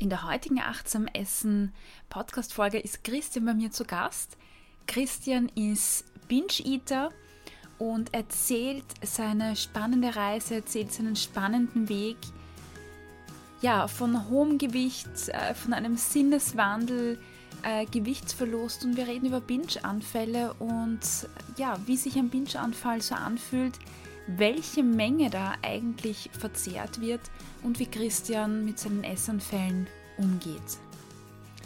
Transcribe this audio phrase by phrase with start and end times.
[0.00, 1.72] In der heutigen Achtsam Essen
[2.08, 4.36] Podcast-Folge ist Christian bei mir zu Gast.
[4.86, 7.10] Christian ist Binge-Eater
[7.78, 12.16] und erzählt seine spannende Reise, erzählt seinen spannenden Weg.
[13.60, 17.18] Ja, von hohem Gewicht, äh, von einem Sinneswandel,
[17.64, 21.00] äh, Gewichtsverlust und wir reden über Binge-Anfälle und
[21.56, 23.76] ja, wie sich ein Binge-Anfall so anfühlt,
[24.36, 27.22] welche Menge da eigentlich verzehrt wird
[27.62, 29.86] und wie Christian mit seinen Essanfällen
[30.18, 30.78] umgeht.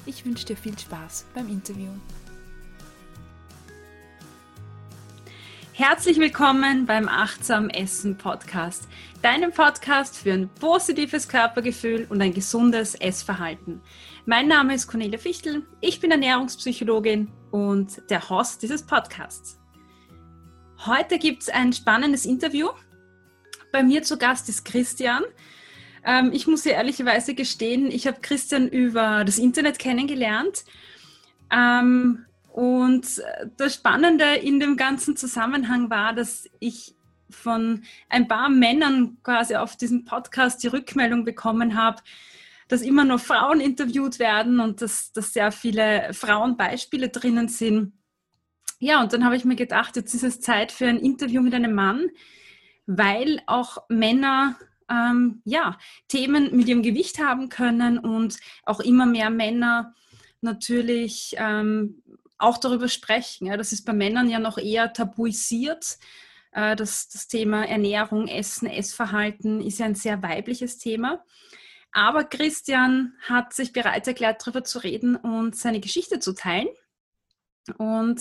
[0.06, 1.91] Ich wünsche dir viel Spaß beim Interview.
[5.72, 8.86] Herzlich willkommen beim Achtsam Essen Podcast,
[9.22, 13.80] deinem Podcast für ein positives Körpergefühl und ein gesundes Essverhalten.
[14.24, 19.61] Mein Name ist Cornelia Fichtel, ich bin Ernährungspsychologin und der Host dieses Podcasts.
[20.84, 22.68] Heute gibt es ein spannendes Interview.
[23.70, 25.22] Bei mir zu Gast ist Christian.
[26.05, 30.64] Ähm, ich muss dir ehrlicherweise gestehen, ich habe Christian über das Internet kennengelernt.
[31.52, 33.22] Ähm, und
[33.56, 36.97] das Spannende in dem ganzen Zusammenhang war, dass ich
[37.30, 42.03] von ein paar Männern quasi auf diesem Podcast die Rückmeldung bekommen habe,
[42.66, 47.92] dass immer nur Frauen interviewt werden und dass, dass sehr viele Frauenbeispiele drinnen sind.
[48.83, 51.55] Ja, und dann habe ich mir gedacht, jetzt ist es Zeit für ein Interview mit
[51.55, 52.11] einem Mann,
[52.84, 54.58] weil auch Männer
[54.91, 59.94] ähm, ja, Themen mit ihrem Gewicht haben können und auch immer mehr Männer
[60.41, 62.03] natürlich ähm,
[62.38, 63.47] auch darüber sprechen.
[63.47, 65.98] Ja, das ist bei Männern ja noch eher tabuisiert.
[66.50, 71.25] Äh, das, das Thema Ernährung, Essen, Essverhalten ist ja ein sehr weibliches Thema.
[71.92, 76.66] Aber Christian hat sich bereit erklärt, darüber zu reden und seine Geschichte zu teilen.
[77.78, 78.20] Und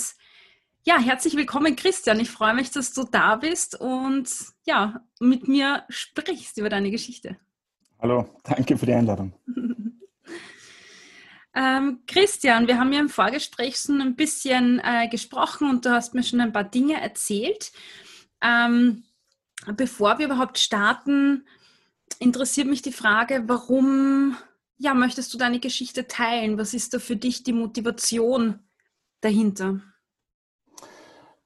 [0.83, 2.19] ja, herzlich willkommen, Christian.
[2.19, 4.29] Ich freue mich, dass du da bist und
[4.65, 7.37] ja, mit mir sprichst über deine Geschichte.
[7.99, 9.33] Hallo, danke für die Einladung.
[11.55, 16.15] ähm, Christian, wir haben ja im Vorgespräch schon ein bisschen äh, gesprochen und du hast
[16.15, 17.71] mir schon ein paar Dinge erzählt.
[18.41, 19.03] Ähm,
[19.77, 21.45] bevor wir überhaupt starten,
[22.17, 24.35] interessiert mich die Frage, warum
[24.77, 26.57] ja, möchtest du deine Geschichte teilen?
[26.57, 28.59] Was ist da für dich die Motivation
[29.21, 29.79] dahinter?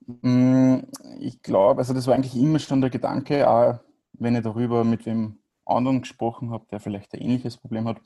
[0.08, 0.80] Mm,
[1.20, 3.80] ich glaube, also das war eigentlich immer schon der Gedanke, auch
[4.14, 8.02] wenn ich darüber mit wem anderen gesprochen habe, der vielleicht ein ähnliches Problem hat,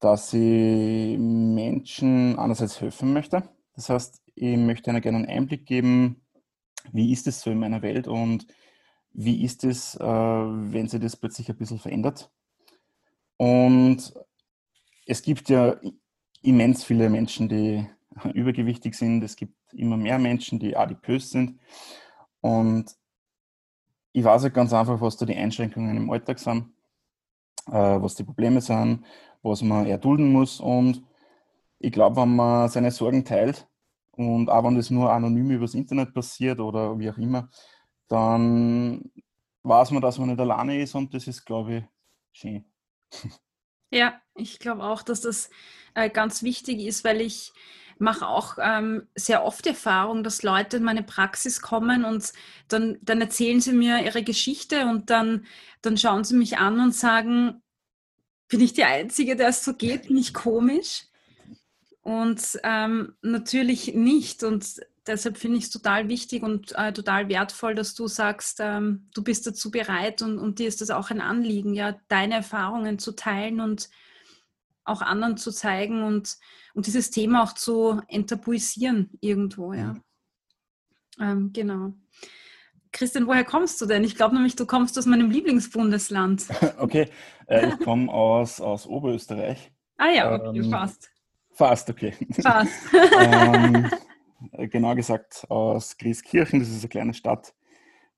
[0.00, 3.48] dass ich Menschen einerseits helfen möchte.
[3.74, 6.22] Das heißt, ich möchte ihnen gerne einen Einblick geben,
[6.92, 8.46] wie ist es so in meiner Welt und
[9.12, 12.30] wie ist es, äh, wenn sich das plötzlich ein bisschen verändert.
[13.38, 14.14] Und
[15.06, 15.76] es gibt ja
[16.42, 17.86] immens viele Menschen, die
[18.34, 19.22] übergewichtig sind.
[19.22, 21.60] Es gibt immer mehr Menschen, die adipös sind.
[22.40, 22.96] Und
[24.12, 26.72] ich weiß halt ganz einfach, was da die Einschränkungen im Alltag sind,
[27.66, 29.04] äh, was die Probleme sind,
[29.42, 30.60] was man erdulden muss.
[30.60, 31.02] Und
[31.78, 33.68] ich glaube, wenn man seine Sorgen teilt
[34.12, 37.50] und auch wenn das nur anonym übers Internet passiert oder wie auch immer,
[38.08, 39.10] dann
[39.62, 41.84] weiß man, dass man nicht alleine ist und das ist, glaube ich,
[42.32, 42.64] schön.
[43.92, 45.48] Ja, ich glaube auch, dass das
[45.94, 47.52] äh, ganz wichtig ist, weil ich
[47.98, 52.32] mache auch ähm, sehr oft Erfahrung, dass Leute in meine Praxis kommen und
[52.68, 55.46] dann, dann erzählen sie mir ihre Geschichte und dann,
[55.82, 57.62] dann schauen sie mich an und sagen,
[58.48, 61.04] bin ich die Einzige, der es so geht, nicht komisch?
[62.02, 64.44] Und ähm, natürlich nicht.
[64.44, 69.08] Und deshalb finde ich es total wichtig und äh, total wertvoll, dass du sagst, ähm,
[69.14, 73.00] du bist dazu bereit und, und dir ist das auch ein Anliegen, ja, deine Erfahrungen
[73.00, 73.88] zu teilen und
[74.84, 76.38] auch anderen zu zeigen und,
[76.76, 79.94] und dieses Thema auch zu enttabuisieren irgendwo, ja.
[79.94, 80.02] Mhm.
[81.18, 81.94] Ähm, genau.
[82.92, 84.04] Christian, woher kommst du denn?
[84.04, 86.46] Ich glaube nämlich, du kommst aus meinem Lieblingsbundesland.
[86.78, 87.08] Okay,
[87.46, 89.72] äh, ich komme aus, aus Oberösterreich.
[89.96, 91.10] Ah ja, okay, ähm, fast.
[91.52, 92.12] Fast, okay.
[92.42, 92.72] Fast.
[93.20, 93.90] ähm,
[94.70, 97.54] genau gesagt aus Grieskirchen, das ist eine kleine Stadt,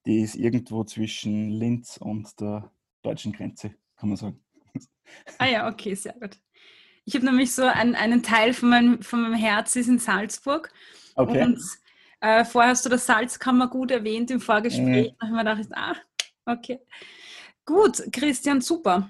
[0.04, 4.40] die ist irgendwo zwischen Linz und der deutschen Grenze, kann man sagen.
[5.38, 6.40] Ah ja, okay, sehr gut.
[7.08, 10.70] Ich habe nämlich so einen, einen Teil von meinem, von meinem Herz ist in Salzburg.
[11.14, 11.42] Okay.
[11.42, 11.58] Und
[12.20, 15.12] äh, vorher hast du das Salzkammergut erwähnt im Vorgespräch.
[15.12, 15.16] Mhm.
[15.18, 16.80] Da habe ich mir gedacht, ah, okay.
[17.64, 19.08] Gut, Christian, super.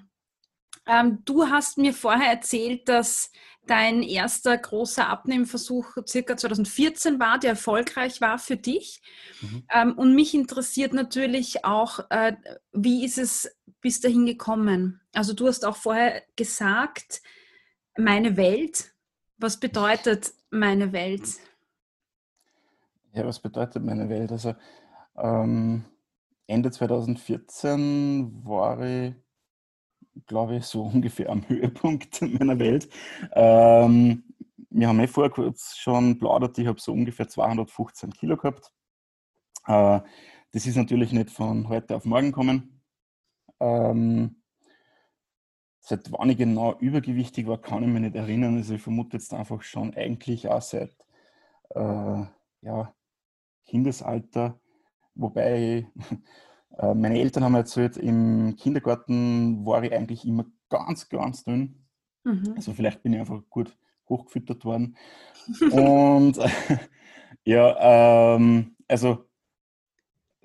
[0.86, 3.32] Ähm, du hast mir vorher erzählt, dass
[3.66, 9.02] dein erster großer Abnehmversuch circa 2014 war, der erfolgreich war für dich.
[9.40, 9.64] Mhm.
[9.74, 12.36] Ähm, und mich interessiert natürlich auch, äh,
[12.70, 13.50] wie ist es
[13.80, 15.00] bis dahin gekommen?
[15.12, 17.22] Also du hast auch vorher gesagt,
[17.98, 18.92] meine Welt.
[19.38, 21.28] Was bedeutet meine Welt?
[23.12, 24.32] Ja, was bedeutet meine Welt?
[24.32, 24.54] Also
[25.16, 25.84] ähm,
[26.46, 29.14] Ende 2014 war ich
[30.26, 32.88] glaube ich, so ungefähr am Höhepunkt meiner Welt.
[33.32, 34.24] Ähm,
[34.70, 38.72] wir haben eh vorher kurz schon plaudert, ich habe so ungefähr 215 Kilo gehabt.
[39.66, 40.00] Äh,
[40.52, 42.82] das ist natürlich nicht von heute auf morgen gekommen.
[43.60, 44.37] Ähm,
[45.88, 48.58] seit wann ich genau übergewichtig war, kann ich mich nicht erinnern.
[48.58, 50.94] Also ich vermute jetzt einfach schon eigentlich auch seit
[51.70, 52.24] äh,
[52.60, 52.94] ja,
[53.64, 54.60] Kindesalter,
[55.14, 55.86] wobei
[56.78, 61.86] äh, meine Eltern haben erzählt, im Kindergarten war ich eigentlich immer ganz, ganz dünn.
[62.24, 62.52] Mhm.
[62.54, 63.74] Also vielleicht bin ich einfach gut
[64.10, 64.94] hochgefüttert worden.
[65.72, 66.38] Und
[67.44, 69.24] ja, ähm, also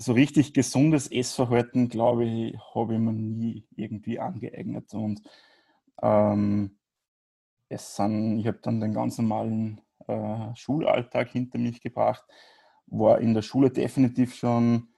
[0.04, 4.94] so richtig gesundes Essverhalten, glaube ich, habe ich mir nie irgendwie angeeignet.
[4.94, 5.22] Und
[6.02, 6.78] ähm,
[7.70, 12.24] es sind, ich habe dann den ganz normalen äh, Schulalltag hinter mich gebracht,
[12.88, 14.90] war in der Schule definitiv schon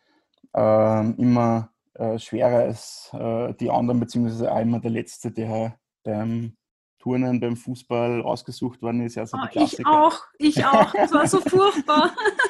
[0.54, 6.58] äh, immer äh, schwerer als äh, die anderen, beziehungsweise auch immer der Letzte, der beim
[7.00, 9.18] Turnen, beim Fußball ausgesucht worden ist.
[9.18, 10.92] Also oh, ich auch, ich auch.
[10.94, 12.16] Das war so furchtbar.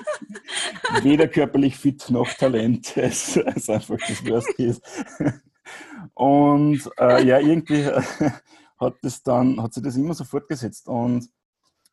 [1.01, 2.95] Weder körperlich fit noch Talent.
[2.97, 4.81] Es ist einfach das Worst Case.
[6.13, 7.85] Und äh, ja, irgendwie
[8.79, 10.87] hat, das dann, hat sich das immer so fortgesetzt.
[10.87, 11.29] Und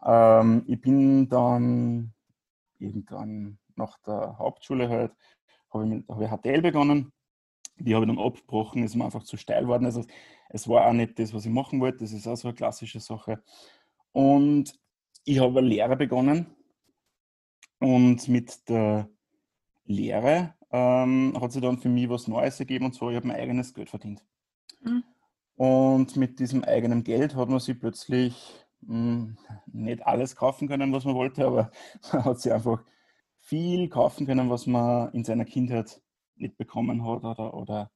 [0.05, 2.13] ähm, ich bin dann
[2.79, 5.13] irgendwann nach der Hauptschule halt,
[5.71, 7.13] habe ich hab ich HTL begonnen.
[7.77, 9.87] Die habe ich dann abgebrochen, ist mir einfach zu steil geworden.
[9.87, 10.05] Also
[10.51, 11.99] es war auch nicht das, was ich machen wollte.
[11.99, 13.43] Das ist auch so eine klassische Sache.
[14.13, 14.79] Und
[15.25, 16.47] ich habe eine Lehre begonnen.
[17.83, 19.09] Und mit der
[19.85, 22.85] Lehre ähm, hat sich dann für mich was Neues ergeben.
[22.85, 24.25] Und zwar, ich habe mein eigenes Geld verdient.
[24.83, 25.03] Mhm.
[25.57, 30.93] Und mit diesem eigenen Geld hat man sich plötzlich mh, hm, nicht alles kaufen können,
[30.93, 31.73] was man wollte, aber
[32.13, 32.85] man hat sich einfach
[33.41, 36.01] viel kaufen können, was man in seiner Kindheit
[36.37, 37.91] nicht bekommen hat oder, oder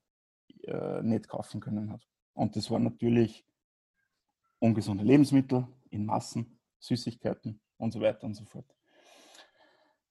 [0.65, 2.03] äh, nicht kaufen können hat.
[2.33, 3.47] Und das waren natürlich
[4.59, 8.76] ungesunde Lebensmittel in Massen, Süßigkeiten und so weiter und so fort.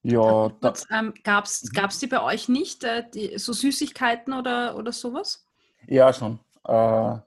[0.08, 0.52] Ja,
[0.92, 2.00] ähm, Gab es mhm.
[2.02, 5.48] die bei euch nicht, äh, die, so Süßigkeiten oder, oder sowas?
[5.88, 6.40] Ja, schon.
[6.68, 7.18] Äh,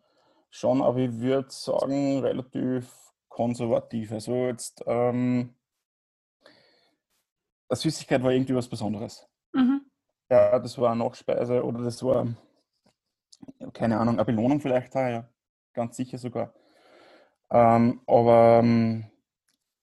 [0.51, 2.89] schon, aber ich würde sagen, relativ
[3.29, 4.13] konservativ.
[4.13, 5.55] Also jetzt, ähm,
[7.69, 9.27] eine Süßigkeit war irgendwie was Besonderes.
[9.53, 9.83] Mhm.
[10.31, 12.29] Ja, das war eine Nachspeise oder das war
[13.73, 15.29] keine Ahnung, eine Belohnung vielleicht ja,
[15.73, 16.55] ganz sicher sogar.
[17.51, 19.05] Ähm, aber ähm,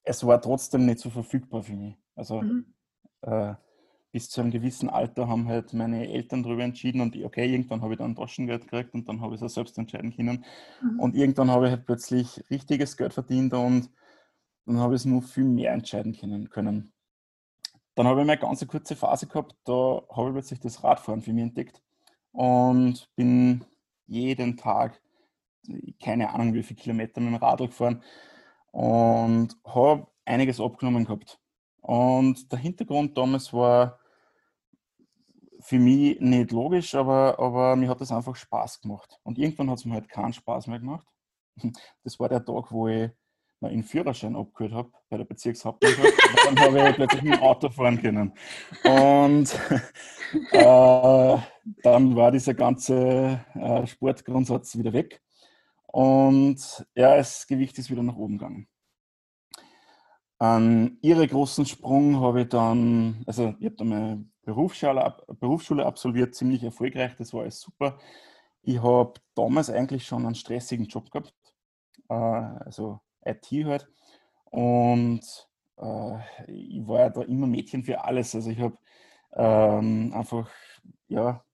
[0.02, 1.96] es war trotzdem nicht so verfügbar für mich.
[2.14, 2.74] Also mhm.
[3.26, 3.54] Äh,
[4.12, 7.92] bis zu einem gewissen Alter haben halt meine Eltern darüber entschieden und okay, irgendwann habe
[7.92, 10.44] ich dann Taschengeld gekriegt und dann habe ich es auch selbst entscheiden können.
[10.80, 11.00] Mhm.
[11.00, 13.90] Und irgendwann habe ich halt plötzlich richtiges Geld verdient und
[14.64, 16.14] dann habe ich es nur viel mehr entscheiden
[16.48, 16.92] können.
[17.94, 21.34] Dann habe ich eine ganz kurze Phase gehabt, da habe ich plötzlich das Radfahren für
[21.34, 21.82] mich entdeckt
[22.32, 23.64] und bin
[24.06, 25.00] jeden Tag,
[26.02, 28.02] keine Ahnung wie viele Kilometer mit dem Radl gefahren
[28.70, 31.38] und habe einiges abgenommen gehabt.
[31.86, 34.00] Und der Hintergrund damals war
[35.60, 39.20] für mich nicht logisch, aber, aber mir hat das einfach Spaß gemacht.
[39.22, 41.06] Und irgendwann hat es mir halt keinen Spaß mehr gemacht.
[42.02, 43.10] Das war der Tag, wo ich
[43.60, 46.12] meinen Führerschein abgeholt habe bei der Bezirkshauptmannschaft.
[46.44, 48.32] dann habe ich plötzlich mit dem Auto fahren können.
[48.82, 49.54] Und
[50.52, 51.38] äh,
[51.82, 55.22] dann war dieser ganze äh, Sportgrundsatz wieder weg.
[55.86, 58.68] Und ja, das Gewicht ist wieder nach oben gegangen.
[60.38, 66.34] An ihre großen Sprung habe ich dann, also ich habe dann meine Berufsschule, Berufsschule absolviert,
[66.34, 67.98] ziemlich erfolgreich, das war alles super.
[68.62, 71.34] Ich habe damals eigentlich schon einen stressigen Job gehabt,
[72.10, 73.88] äh, also IT halt.
[74.46, 75.22] Und
[75.78, 78.34] äh, ich war ja da immer Mädchen für alles.
[78.34, 78.78] Also ich habe
[79.34, 80.50] ähm, einfach,
[81.08, 81.44] ja,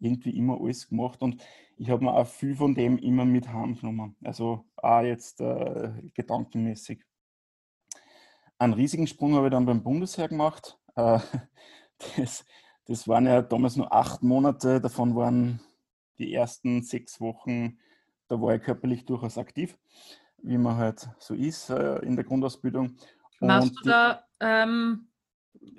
[0.00, 1.42] irgendwie immer alles gemacht und
[1.76, 4.16] ich habe mir auch viel von dem immer mit heimgenommen.
[4.24, 7.04] Also auch jetzt äh, gedankenmäßig.
[8.58, 10.78] Einen riesigen Sprung habe ich dann beim Bundesheer gemacht.
[10.96, 11.20] Äh,
[12.16, 12.44] das,
[12.86, 15.60] das waren ja damals nur acht Monate, davon waren
[16.18, 17.78] die ersten sechs Wochen,
[18.26, 19.78] da war ich körperlich durchaus aktiv,
[20.38, 22.96] wie man halt so ist äh, in der Grundausbildung.
[23.40, 25.08] Warst du da ähm,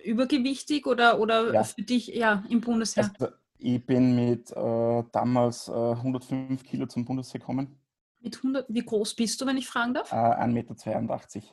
[0.05, 1.63] übergewichtig oder, oder ja.
[1.63, 3.11] für dich ja im Bundesheer?
[3.19, 7.77] Also, ich bin mit äh, damals äh, 105 Kilo zum Bundesheer gekommen.
[8.21, 10.11] Mit 100, wie groß bist du, wenn ich fragen darf?
[10.11, 11.47] Äh, 1,82 Meter.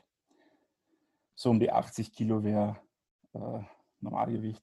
[1.37, 2.79] So um die 80 Kilo wäre
[3.35, 3.61] äh,
[4.01, 4.63] Normalgewicht.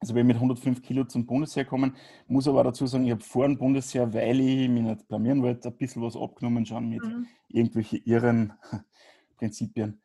[0.00, 1.96] Also bin mit 105 Kilo zum Bundesheer gekommen.
[2.26, 5.68] Muss aber dazu sagen, ich habe vor dem Bundesheer, weil ich mich nicht blamieren wollte,
[5.68, 7.26] ein bisschen was abgenommen schon mit mhm.
[7.48, 8.52] irgendwelchen irren
[9.36, 10.00] Prinzipien.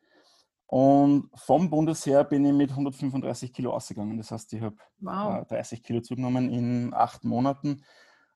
[0.66, 4.16] Und vom Bundesheer bin ich mit 135 Kilo ausgegangen.
[4.16, 5.46] Das heißt, ich habe wow.
[5.46, 7.82] 30 äh, Kilo zugenommen in acht Monaten.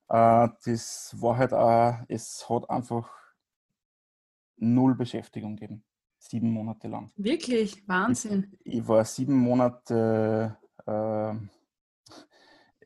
[0.09, 3.09] Äh, das war halt auch, es hat einfach
[4.57, 5.85] null Beschäftigung gegeben.
[6.27, 7.11] Sieben Monate lang.
[7.17, 7.87] Wirklich?
[7.87, 8.57] Wahnsinn.
[8.65, 11.35] Ich, ich war sieben Monate äh,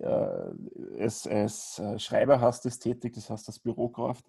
[0.00, 4.24] äh, als, als äh, Schreiber hast das tätig, das heißt das Bürokraft.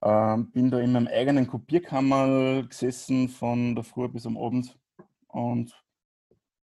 [0.00, 4.78] Ähm, bin da in meinem eigenen Kopierkammer gesessen von der Früh bis am Abend
[5.26, 5.74] und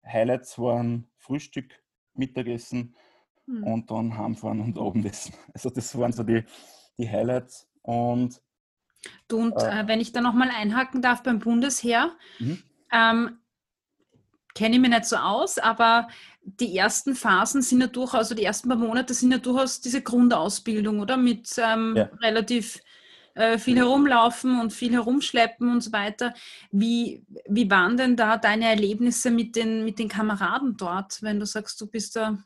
[0.06, 1.82] Highlights waren Frühstück,
[2.14, 2.94] Mittagessen
[3.46, 3.64] hm.
[3.64, 5.34] und dann heimfahren und Abendessen.
[5.54, 6.44] Also das waren so die,
[6.98, 8.42] die Highlights und
[9.28, 12.64] Du, und äh, äh wenn ich da nochmal einhaken darf beim Bundesheer, mhm.
[12.92, 13.38] ähm,
[14.56, 16.08] kenne ich mich nicht so aus, aber
[16.44, 20.02] die ersten Phasen sind ja durchaus, also die ersten paar Monate sind ja durchaus diese
[20.02, 21.18] Grundausbildung, oder?
[21.18, 22.10] Mit ähm, ja.
[22.22, 22.82] relativ
[23.36, 26.34] äh, viel herumlaufen und viel herumschleppen und so weiter.
[26.72, 31.46] Wie, wie waren denn da deine Erlebnisse mit den, mit den Kameraden dort, wenn du
[31.46, 32.38] sagst, du bist da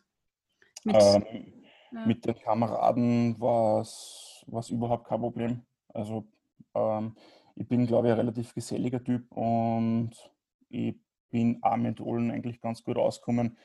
[0.83, 0.95] mit.
[0.99, 1.53] Ähm,
[1.91, 2.05] ja.
[2.05, 5.61] Mit den Kameraden war es überhaupt kein Problem.
[5.93, 6.25] Also
[6.75, 7.15] ähm,
[7.55, 10.11] ich bin, glaube ich, ein relativ geselliger Typ und
[10.69, 10.95] ich
[11.29, 13.57] bin auch mit allen eigentlich ganz gut ausgekommen.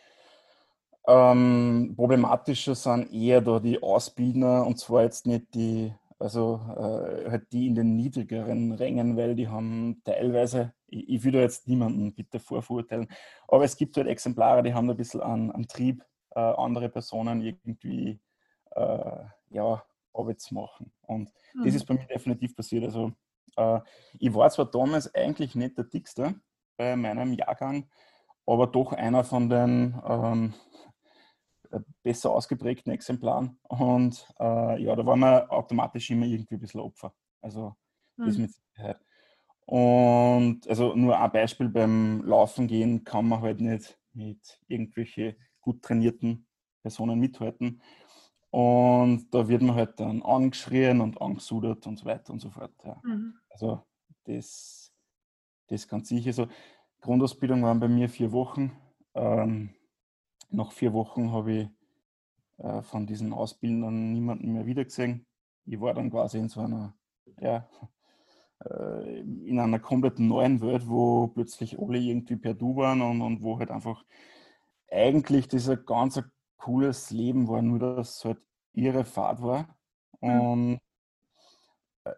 [1.06, 7.52] Ähm, problematischer sind eher da die Ausbildner und zwar jetzt nicht die, also äh, halt
[7.52, 12.14] die in den niedrigeren Rängen, weil die haben teilweise, ich, ich will da jetzt niemanden
[12.14, 13.08] bitte vorverurteilen,
[13.48, 16.88] aber es gibt halt Exemplare, die haben da ein bisschen an, an Trieb, äh, andere
[16.88, 18.20] Personen irgendwie
[18.76, 19.82] äh, ja,
[20.14, 20.92] Arbeit zu machen.
[21.02, 21.64] Und mhm.
[21.64, 22.84] das ist bei mir definitiv passiert.
[22.84, 23.12] Also
[23.56, 23.80] äh,
[24.18, 26.34] ich war zwar damals eigentlich nicht der Dickste
[26.76, 27.88] bei meinem Jahrgang,
[28.46, 30.54] aber doch einer von den ähm,
[32.02, 33.58] besser ausgeprägten Exemplaren.
[33.68, 37.14] Und äh, ja, da war man automatisch immer irgendwie ein bisschen Opfer.
[37.40, 37.74] Also
[38.16, 38.42] das mhm.
[38.42, 39.00] mit Sicherheit.
[39.64, 45.82] Und also nur ein Beispiel beim Laufen gehen kann man halt nicht mit irgendwelche gut
[45.82, 46.46] trainierten
[46.82, 47.80] Personen mithalten.
[48.52, 52.74] Und da wird man halt dann angeschrien und angesudert und so weiter und so fort.
[52.84, 53.00] Ja.
[53.02, 53.32] Mhm.
[53.48, 53.82] Also
[54.24, 54.92] das,
[55.68, 56.46] das ganz sicher so.
[57.00, 58.72] Grundausbildung waren bei mir vier Wochen.
[59.14, 59.70] Ähm,
[60.50, 61.68] nach vier Wochen habe ich
[62.58, 65.24] äh, von diesen Ausbildern niemanden mehr wiedergesehen.
[65.64, 66.94] Ich war dann quasi in so einer,
[67.40, 67.66] ja,
[68.66, 73.42] äh, in einer komplett neuen Welt, wo plötzlich alle irgendwie per Du waren und, und
[73.42, 74.04] wo halt einfach
[74.90, 76.30] eigentlich dieser ganze
[76.62, 78.38] cooles Leben war, nur dass es halt
[78.72, 79.76] ihre Fahrt war.
[80.20, 80.80] Und mhm.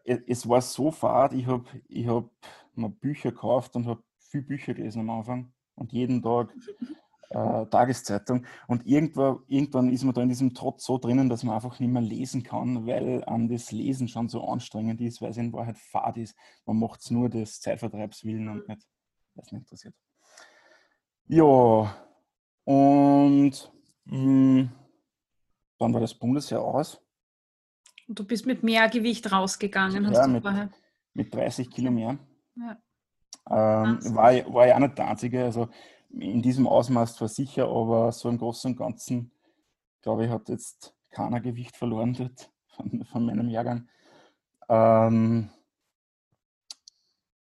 [0.05, 2.31] es war so fad, ich habe ich hab
[2.75, 6.55] mir Bücher gekauft und habe viel Bücher gelesen am Anfang und jeden Tag
[7.31, 8.45] äh, Tageszeitung.
[8.69, 11.91] Und irgendwann, irgendwann ist man da in diesem Trotz so drinnen, dass man einfach nicht
[11.91, 15.79] mehr lesen kann, weil an das Lesen schon so anstrengend ist, weil es in Wahrheit
[15.79, 16.37] fad ist.
[16.67, 18.87] Man macht es nur des Zeitvertreibs willen und nicht,
[19.35, 19.95] weil es nicht interessiert.
[21.29, 21.97] Ja,
[22.65, 23.74] und
[24.05, 24.73] mh, hm,
[25.79, 27.01] dann war das Bundesjahr aus.
[28.07, 30.45] Und du bist mit mehr Gewicht rausgegangen, ja, mit,
[31.15, 32.19] mit 30 Kilo mehr.
[32.57, 32.79] Ja.
[33.51, 35.45] Ähm, war, war ja auch nicht der Einzige.
[35.45, 35.69] Also
[36.11, 39.33] in diesem Ausmaß zwar sicher, aber so im Großen und Ganzen,
[40.03, 43.89] glaube ich, hat jetzt keiner Gewicht verloren dort von, von meinem Jahrgang.
[44.69, 45.51] Ähm,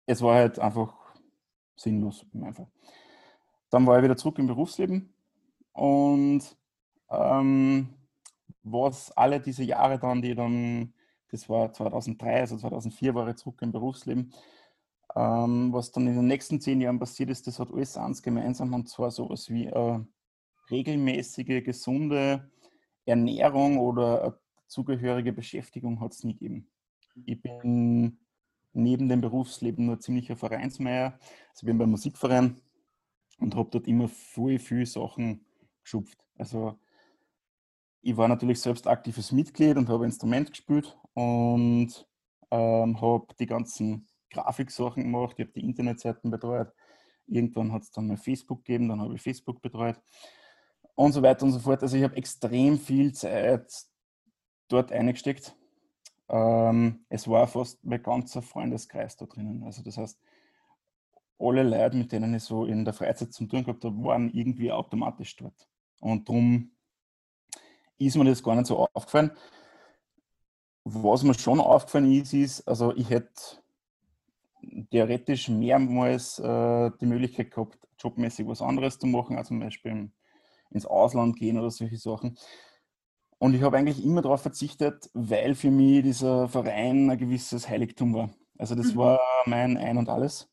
[0.05, 0.93] es war halt einfach
[1.75, 2.67] sinnlos einfach.
[3.69, 5.13] Dann war ich wieder zurück im Berufsleben
[5.73, 6.57] und
[7.09, 7.89] ähm,
[8.63, 10.93] was alle diese Jahre dann, die dann,
[11.31, 14.33] das war 2003, also 2004 war ich zurück im Berufsleben,
[15.15, 18.73] ähm, was dann in den nächsten zehn Jahren passiert ist, das hat alles eins gemeinsam
[18.73, 19.99] und zwar sowas wie äh,
[20.69, 22.51] regelmäßige, gesunde
[23.05, 26.69] Ernährung oder zugehörige Beschäftigung hat es nie gegeben.
[27.25, 28.19] Ich bin
[28.73, 31.17] neben dem Berufsleben nur ziemlicher Vereinsmeier.
[31.49, 32.61] Also ich bin beim Musikverein
[33.39, 35.45] und habe dort immer viel, viel Sachen
[35.89, 36.23] geschupft.
[36.37, 36.79] Also
[38.01, 42.07] ich war natürlich selbst aktives Mitglied und habe Instrument gespielt und
[42.51, 46.71] ähm, habe die ganzen Grafiksachen gemacht, ich habe die Internetseiten betreut.
[47.25, 49.99] Irgendwann hat es dann mal Facebook gegeben, dann habe ich Facebook betreut
[50.95, 51.81] und so weiter und so fort.
[51.81, 53.71] Also ich habe extrem viel Zeit
[54.67, 55.55] dort eingesteckt.
[56.29, 59.63] Ähm, es war fast mein ganzer Freundeskreis da drinnen.
[59.63, 60.19] Also das heißt,
[61.39, 64.71] alle Leute, mit denen ich so in der Freizeit zu tun gehabt habe, waren irgendwie
[64.71, 65.69] automatisch dort.
[65.99, 66.71] Und darum
[67.97, 69.31] ist mir das gar nicht so aufgefallen.
[70.83, 73.31] Was mir schon aufgefallen ist, ist, also ich hätte
[74.91, 80.11] theoretisch mehrmals äh, die Möglichkeit gehabt, jobmäßig was anderes zu machen, also zum Beispiel
[80.71, 82.37] ins Ausland gehen oder solche Sachen.
[83.37, 88.13] Und ich habe eigentlich immer darauf verzichtet, weil für mich dieser Verein ein gewisses Heiligtum
[88.13, 88.29] war.
[88.57, 88.97] Also das mhm.
[88.97, 90.49] war mein Ein und Alles.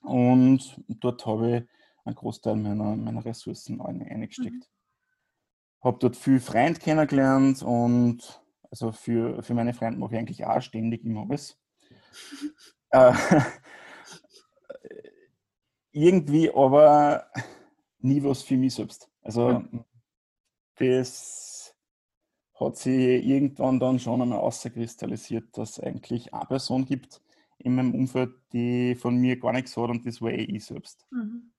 [0.00, 1.62] Und dort habe ich
[2.04, 4.52] einen Großteil meiner, meiner Ressourcen eingesteckt.
[4.52, 5.84] Mhm.
[5.84, 10.60] habe dort viel Freund kennengelernt und also für, für meine Freunde mache ich eigentlich auch
[10.60, 11.58] ständig immer alles.
[12.90, 13.12] äh,
[15.92, 17.26] irgendwie aber
[17.98, 19.08] nie was für mich selbst.
[19.22, 19.62] Also
[20.76, 21.74] das
[22.54, 27.20] hat sich irgendwann dann schon einmal auskristallisiert, dass es eigentlich eine Person gibt
[27.58, 31.06] in meinem Umfeld, die von mir gar nichts hat und das war eh ich selbst.
[31.10, 31.50] Mhm.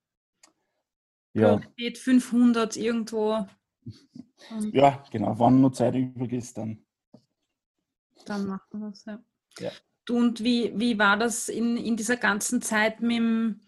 [1.35, 1.61] Ja.
[1.73, 3.45] Steht 500 irgendwo.
[4.71, 5.37] ja, genau.
[5.37, 6.79] Wann nur Zeit übrig ist, dann.
[8.25, 9.19] Dann machen wir es, ja.
[9.59, 9.71] ja.
[10.09, 13.59] Und wie, wie war das in, in dieser ganzen Zeit mit dem,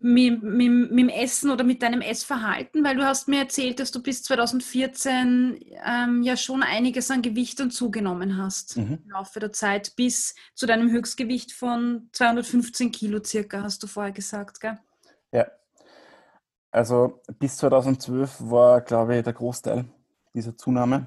[0.00, 2.82] mit, mit, mit dem Essen oder mit deinem Essverhalten?
[2.82, 7.60] Weil du hast mir erzählt, dass du bis 2014 ähm, ja schon einiges an Gewicht
[7.60, 8.98] und zugenommen hast mhm.
[9.04, 14.12] im Laufe der Zeit, bis zu deinem Höchstgewicht von 215 Kilo circa, hast du vorher
[14.12, 14.78] gesagt, gell?
[15.32, 15.46] Ja.
[16.70, 19.86] Also bis 2012 war, glaube ich, der Großteil
[20.34, 21.06] dieser Zunahme,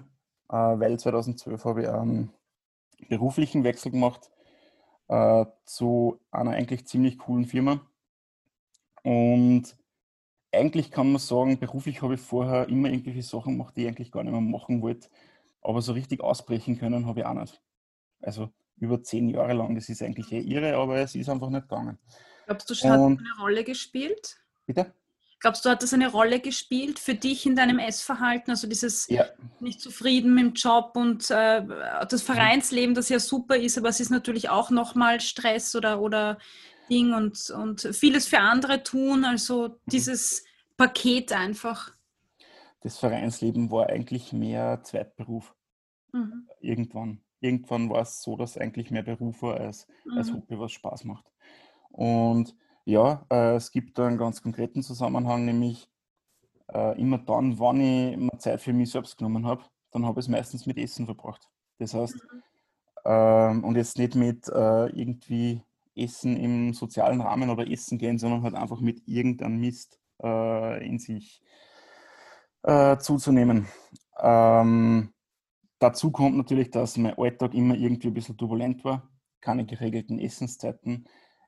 [0.49, 2.33] äh, weil 2012 habe ich einen
[3.09, 4.29] beruflichen Wechsel gemacht
[5.07, 7.81] äh, zu einer eigentlich ziemlich coolen Firma
[9.03, 9.75] und
[10.51, 14.11] eigentlich kann man sagen, beruflich habe ich vorher immer irgendwelche Sachen gemacht, die ich eigentlich
[14.11, 15.09] gar nicht mehr machen wollte.
[15.61, 17.61] Aber so richtig ausbrechen können habe ich auch nicht.
[18.21, 21.67] Also über zehn Jahre lang, das ist eigentlich eh irre, aber es ist einfach nicht
[21.67, 21.97] gegangen.
[22.45, 24.37] Glaubst du, hat Und, eine Rolle gespielt?
[24.65, 24.93] Bitte?
[25.43, 28.51] Glaubst du, hat das eine Rolle gespielt für dich in deinem Essverhalten?
[28.51, 29.25] Also dieses ja.
[29.59, 31.61] nicht zufrieden mit dem Job und äh,
[32.09, 36.37] das Vereinsleben, das ja super ist, aber es ist natürlich auch nochmal Stress oder, oder
[36.89, 39.25] Ding und, und vieles für andere tun.
[39.25, 39.75] Also mhm.
[39.87, 40.45] dieses
[40.77, 41.91] Paket einfach.
[42.79, 45.53] Das Vereinsleben war eigentlich mehr Zweitberuf.
[46.13, 46.47] Mhm.
[46.61, 47.21] Irgendwann.
[47.41, 50.17] Irgendwann war es so, dass eigentlich mehr Beruf war als, mhm.
[50.19, 51.25] als Hobby, was Spaß macht.
[51.89, 52.55] Und
[52.85, 55.89] ja, äh, es gibt da einen ganz konkreten Zusammenhang, nämlich
[56.73, 60.25] äh, immer dann, wann ich mir Zeit für mich selbst genommen habe, dann habe ich
[60.25, 61.49] es meistens mit Essen verbracht.
[61.79, 62.43] Das heißt, mhm.
[63.05, 65.61] ähm, und jetzt nicht mit äh, irgendwie
[65.95, 70.99] Essen im sozialen Rahmen oder Essen gehen, sondern halt einfach mit irgendeinem Mist äh, in
[70.99, 71.41] sich
[72.63, 73.67] äh, zuzunehmen.
[74.19, 75.13] Ähm,
[75.79, 79.09] dazu kommt natürlich, dass mein Alltag immer irgendwie ein bisschen turbulent war,
[79.41, 81.05] keine geregelten Essenszeiten,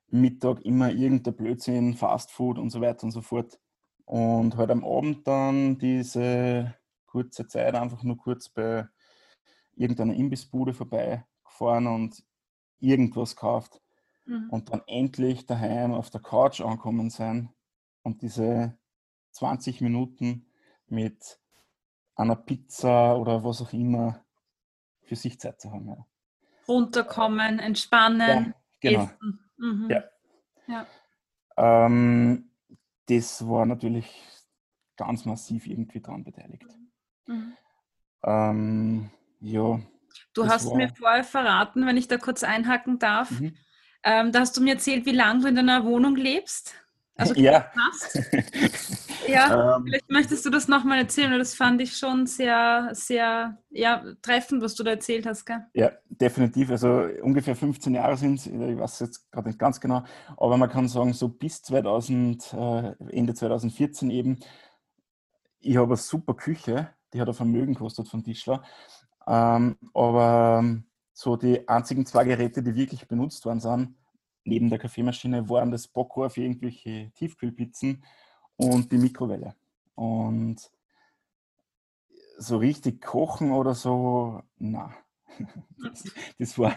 [0.08, 3.60] Mittag immer irgendein Blödsinn, Fastfood und so weiter und so fort.
[4.06, 8.88] Und halt am Abend dann diese kurze Zeit einfach nur kurz bei
[9.76, 12.24] irgendeiner Imbissbude vorbeigefahren und
[12.80, 13.82] irgendwas gekauft
[14.26, 14.50] mhm.
[14.50, 17.50] und dann endlich daheim auf der Couch ankommen sein
[18.04, 18.78] und diese
[19.32, 20.48] 20 Minuten
[20.88, 21.39] mit
[22.15, 24.24] einer Pizza oder was auch immer
[25.02, 25.88] für sich Zeit zu haben.
[25.88, 26.06] Ja.
[26.68, 29.04] Runterkommen, entspannen, ja, genau.
[29.04, 29.44] essen.
[29.58, 29.89] Mhm.
[29.89, 30.04] Ja.
[30.68, 30.86] ja.
[31.58, 32.50] Ähm,
[33.08, 34.08] das war natürlich
[34.98, 36.65] ganz massiv irgendwie dran beteiligt.
[37.28, 37.54] Mhm.
[38.24, 39.80] Ähm, ja.
[40.34, 40.76] Du hast war...
[40.76, 43.56] mir vorher verraten, wenn ich da kurz einhaken darf, mhm.
[44.08, 46.76] Ähm, da hast du mir erzählt, wie lange du in deiner Wohnung lebst.
[47.15, 47.72] Also ja.
[47.76, 48.20] Hast.
[49.27, 53.57] ja, ähm, vielleicht möchtest du das nochmal erzählen, weil das fand ich schon sehr, sehr
[53.69, 55.45] ja, treffend, was du da erzählt hast.
[55.45, 55.65] Gell?
[55.73, 56.71] Ja, definitiv.
[56.71, 60.03] Also ungefähr 15 Jahre sind es, ich weiß jetzt gerade nicht ganz genau,
[60.38, 64.39] aber man kann sagen, so bis 2000, äh, Ende 2014 eben,
[65.59, 68.63] ich habe eine super Küche, die hat ein Vermögen gekostet von Tischler.
[69.27, 70.63] Ähm, aber
[71.13, 73.95] so die einzigen zwei Geräte, die wirklich benutzt worden sind,
[74.43, 78.03] neben der Kaffeemaschine, waren das Bockwurf für irgendwelche Tiefkühlpizzen
[78.58, 79.56] und die Mikrowelle.
[79.96, 80.58] Und
[82.38, 84.94] so richtig kochen oder so, na,
[86.39, 86.76] das, war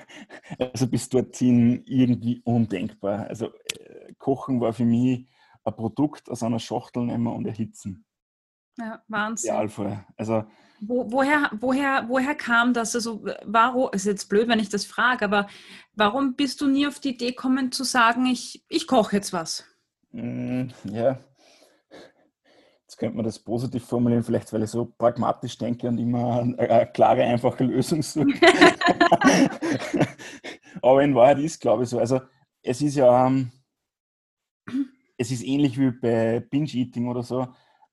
[0.59, 3.27] also bis dorthin irgendwie undenkbar.
[3.29, 5.29] Also äh, Kochen war für mich
[5.65, 8.05] ein Produkt aus einer Schachtel nehmen und erhitzen.
[8.77, 9.51] Ja, Wahnsinn.
[9.51, 10.07] Idealfall.
[10.17, 10.45] Also
[10.81, 12.95] wo, woher, woher, woher kam das?
[12.95, 15.49] Also, warum, ist jetzt blöd, wenn ich das frage, aber
[15.95, 19.65] warum bist du nie auf die Idee gekommen zu sagen, ich, ich koche jetzt was?
[20.13, 21.19] Mm, ja,
[22.89, 26.59] jetzt könnte man das positiv formulieren, vielleicht weil ich so pragmatisch denke und immer eine,
[26.59, 28.27] eine klare, einfache Lösung suche.
[30.83, 31.99] aber in Wahrheit ist, glaube ich, so.
[31.99, 32.23] Also,
[32.63, 33.53] es ist ja, ähm,
[35.19, 37.49] es ist ähnlich wie bei Binge-Eating oder so.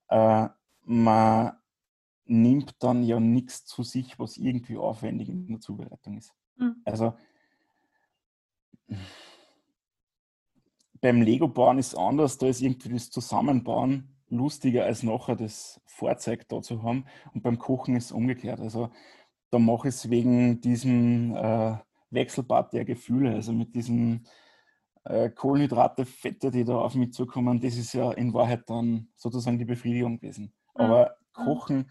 [0.08, 0.48] Äh,
[0.84, 1.52] man
[2.24, 6.32] nimmt dann ja nichts zu sich, was irgendwie aufwendig in der Zubereitung ist.
[6.56, 6.76] Mhm.
[6.86, 7.12] Also
[11.02, 16.48] beim Lego-Bauen ist es anders, da ist irgendwie das Zusammenbauen lustiger als nachher das Fahrzeug
[16.48, 17.06] da zu haben.
[17.32, 18.60] Und beim Kochen ist es umgekehrt.
[18.60, 18.90] Also
[19.50, 21.76] da mache ich es wegen diesem äh,
[22.10, 24.26] Wechselbad der Gefühle, also mit diesen
[25.04, 29.58] äh, Kohlenhydrate, Fette, die da auf mich zukommen, das ist ja in Wahrheit dann sozusagen
[29.58, 30.52] die Befriedigung gewesen.
[30.74, 30.84] Mhm.
[30.84, 31.90] Aber Kochen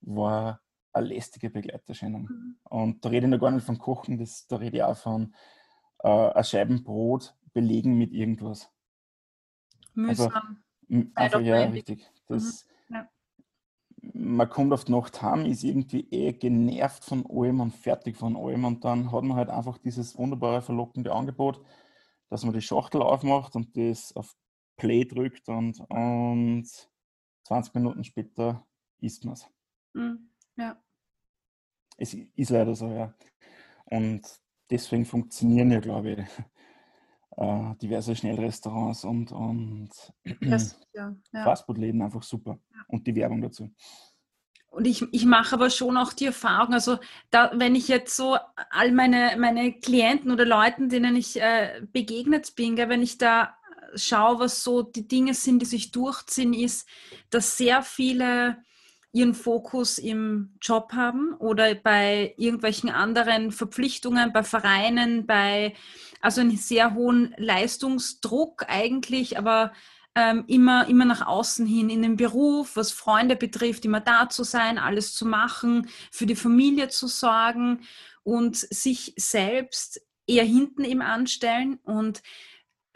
[0.00, 0.60] war
[0.92, 2.22] eine lästige Begleiterscheinung.
[2.22, 2.56] Mhm.
[2.64, 5.34] Und da rede ich noch gar nicht vom Kochen, das, da rede ich auch von
[6.02, 8.70] äh, ein Scheibenbrot belegen mit irgendwas.
[9.94, 10.32] Mühsam.
[10.32, 10.63] Also,
[11.14, 12.10] einfach, ja, richtig.
[12.26, 12.96] Das, mhm.
[12.96, 13.08] ja.
[14.12, 18.36] Man kommt auf die Nacht heim, ist irgendwie eh genervt von allem und fertig von
[18.36, 21.60] allem und dann hat man halt einfach dieses wunderbare, verlockende Angebot,
[22.28, 24.34] dass man die Schachtel aufmacht und das auf
[24.76, 26.68] Play drückt und, und
[27.44, 28.66] 20 Minuten später
[29.00, 29.48] isst man es.
[29.94, 30.30] Mhm.
[30.56, 30.76] Ja.
[31.96, 33.14] Es ist leider so, ja.
[33.86, 34.22] Und
[34.70, 36.18] deswegen funktionieren ja, glaube ich,
[37.36, 39.90] äh, diverse Schnellrestaurants und, und
[40.40, 40.58] ja,
[40.94, 41.44] ja.
[41.44, 42.58] Fastfood-Läden einfach super.
[42.72, 42.80] Ja.
[42.88, 43.70] Und die Werbung dazu.
[44.70, 46.98] Und ich, ich mache aber schon auch die Erfahrung, also
[47.30, 48.36] da, wenn ich jetzt so
[48.70, 53.54] all meine, meine Klienten oder Leuten, denen ich äh, begegnet bin, wenn ich da
[53.94, 56.88] schaue, was so die Dinge sind, die sich durchziehen, ist,
[57.30, 58.56] dass sehr viele
[59.14, 65.74] ihren Fokus im Job haben oder bei irgendwelchen anderen Verpflichtungen, bei Vereinen, bei
[66.20, 69.72] also einen sehr hohen Leistungsdruck eigentlich, aber
[70.16, 74.42] ähm, immer, immer nach außen hin in den Beruf, was Freunde betrifft, immer da zu
[74.42, 77.82] sein, alles zu machen, für die Familie zu sorgen
[78.24, 82.20] und sich selbst eher hinten eben anstellen und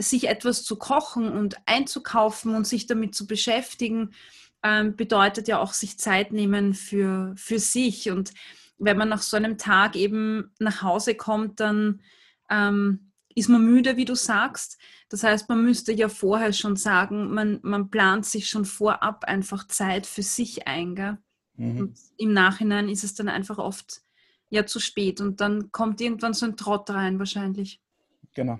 [0.01, 4.15] sich etwas zu kochen und einzukaufen und sich damit zu beschäftigen,
[4.63, 8.11] ähm, bedeutet ja auch sich Zeit nehmen für, für sich.
[8.11, 8.33] Und
[8.79, 12.01] wenn man nach so einem Tag eben nach Hause kommt, dann
[12.51, 14.79] ähm, ist man müde, wie du sagst.
[15.09, 19.67] Das heißt, man müsste ja vorher schon sagen, man, man plant sich schon vorab einfach
[19.67, 20.95] Zeit für sich ein.
[20.95, 21.19] Gell?
[21.55, 21.81] Mhm.
[21.81, 24.03] Und im Nachhinein ist es dann einfach oft
[24.51, 27.81] ja zu spät und dann kommt irgendwann so ein Trott rein wahrscheinlich.
[28.35, 28.59] Genau.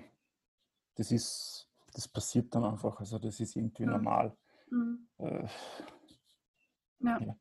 [0.95, 2.99] Das ist, das passiert dann einfach.
[2.99, 3.91] Also das ist irgendwie ja.
[3.91, 4.35] normal.
[4.71, 5.07] Mhm.
[5.17, 5.47] Äh,
[6.99, 7.19] ja.
[7.19, 7.35] ja.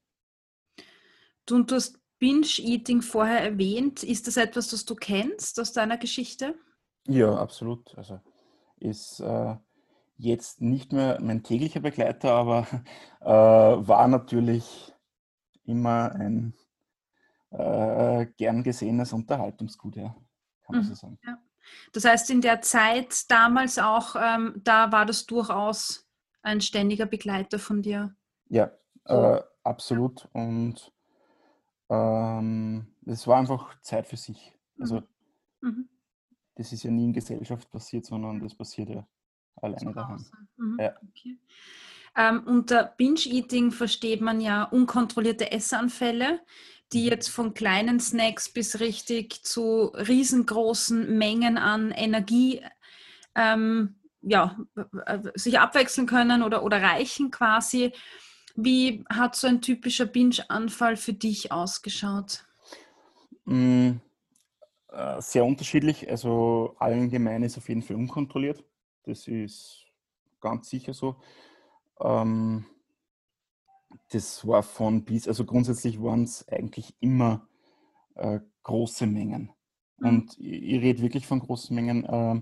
[1.46, 4.02] Du, und du hast Binge-Eating vorher erwähnt.
[4.02, 6.54] Ist das etwas, das du kennst aus deiner Geschichte?
[7.06, 7.96] Ja, absolut.
[7.96, 8.20] Also
[8.80, 9.56] ist äh,
[10.16, 12.66] jetzt nicht mehr mein täglicher Begleiter, aber
[13.20, 14.92] äh, war natürlich
[15.64, 16.54] immer ein
[17.50, 20.14] äh, gern gesehenes Unterhaltungsgut, ja,
[20.64, 20.88] kann man mhm.
[20.88, 21.18] so sagen.
[21.24, 21.38] Ja.
[21.92, 26.07] Das heißt, in der Zeit damals auch, ähm, da war das durchaus
[26.48, 28.14] ein ständiger Begleiter von dir.
[28.48, 28.72] Ja,
[29.04, 30.28] äh, absolut.
[30.32, 30.92] Und
[31.88, 34.52] ähm, es war einfach Zeit für sich.
[34.78, 35.02] Also
[35.60, 35.68] mhm.
[35.68, 35.88] mhm.
[36.54, 39.06] das ist ja nie in Gesellschaft passiert, sondern das passiert ja
[39.56, 40.24] alleine daheim.
[40.56, 40.76] Mhm.
[40.80, 40.94] Ja.
[41.08, 41.38] Okay.
[42.16, 46.40] Ähm, unter Binge-Eating versteht man ja unkontrollierte Essanfälle,
[46.92, 47.08] die mhm.
[47.08, 52.62] jetzt von kleinen Snacks bis richtig zu riesengroßen Mengen an Energie
[53.34, 54.56] ähm, ja,
[55.34, 57.92] sich abwechseln können oder, oder reichen quasi.
[58.56, 62.44] Wie hat so ein typischer Binge-Anfall für dich ausgeschaut?
[63.44, 63.92] Mm,
[64.90, 66.10] äh, sehr unterschiedlich.
[66.10, 68.64] Also allgemein ist auf jeden Fall unkontrolliert.
[69.04, 69.84] Das ist
[70.40, 71.16] ganz sicher so.
[72.00, 72.64] Ähm,
[74.10, 77.46] das war von bis, also grundsätzlich waren es eigentlich immer
[78.16, 79.52] äh, große Mengen.
[79.98, 80.08] Mhm.
[80.08, 82.04] Und ich, ich rede wirklich von großen Mengen.
[82.04, 82.40] Äh, äh,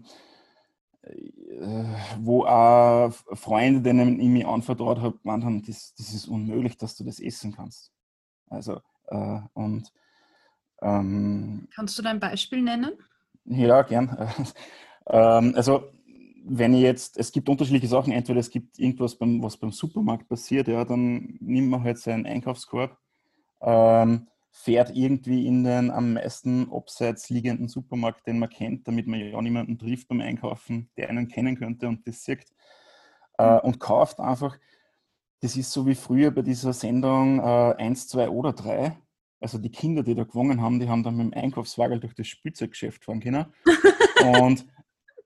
[2.19, 6.97] wo auch Freunde, denen ich mich anvertraut habe, gemeint haben, das, das ist unmöglich, dass
[6.97, 7.92] du das essen kannst.
[8.49, 9.92] Also, äh, und.
[10.83, 12.92] Ähm, Kannst du da ein Beispiel nennen?
[13.45, 14.31] Ja, gern.
[15.07, 15.85] ähm, also,
[16.45, 20.29] wenn ich jetzt, es gibt unterschiedliche Sachen, entweder es gibt irgendwas, beim, was beim Supermarkt
[20.29, 22.97] passiert, ja, dann nimmt man halt seinen Einkaufskorb.
[23.61, 29.21] Ähm, fährt irgendwie in den am meisten abseits liegenden Supermarkt, den man kennt, damit man
[29.21, 32.47] ja niemanden trifft beim Einkaufen, der einen kennen könnte und das sieht.
[33.37, 34.59] Äh, und kauft einfach,
[35.40, 38.97] das ist so wie früher bei dieser Sendung äh, 1, 2 oder 3.
[39.40, 42.27] Also die Kinder, die da gewonnen haben, die haben dann mit dem Einkaufswagen durch das
[42.27, 43.47] Spielzeuggeschäft fahren können.
[44.40, 44.66] und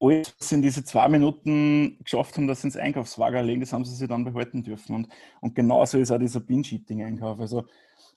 [0.01, 3.95] alles in diese zwei Minuten geschafft haben, dass sie ins Einkaufswagen legen, das haben sie
[3.95, 4.97] sich dann behalten dürfen.
[4.97, 5.09] Und,
[5.41, 7.39] und genauso ist auch dieser Binge-Eating-Einkauf.
[7.39, 7.67] Also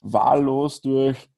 [0.04, 1.28] wahllos durch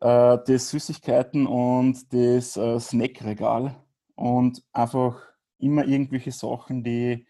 [0.00, 3.76] äh, das Süßigkeiten und das äh, Snackregal
[4.14, 5.20] und einfach
[5.58, 7.26] immer irgendwelche Sachen, die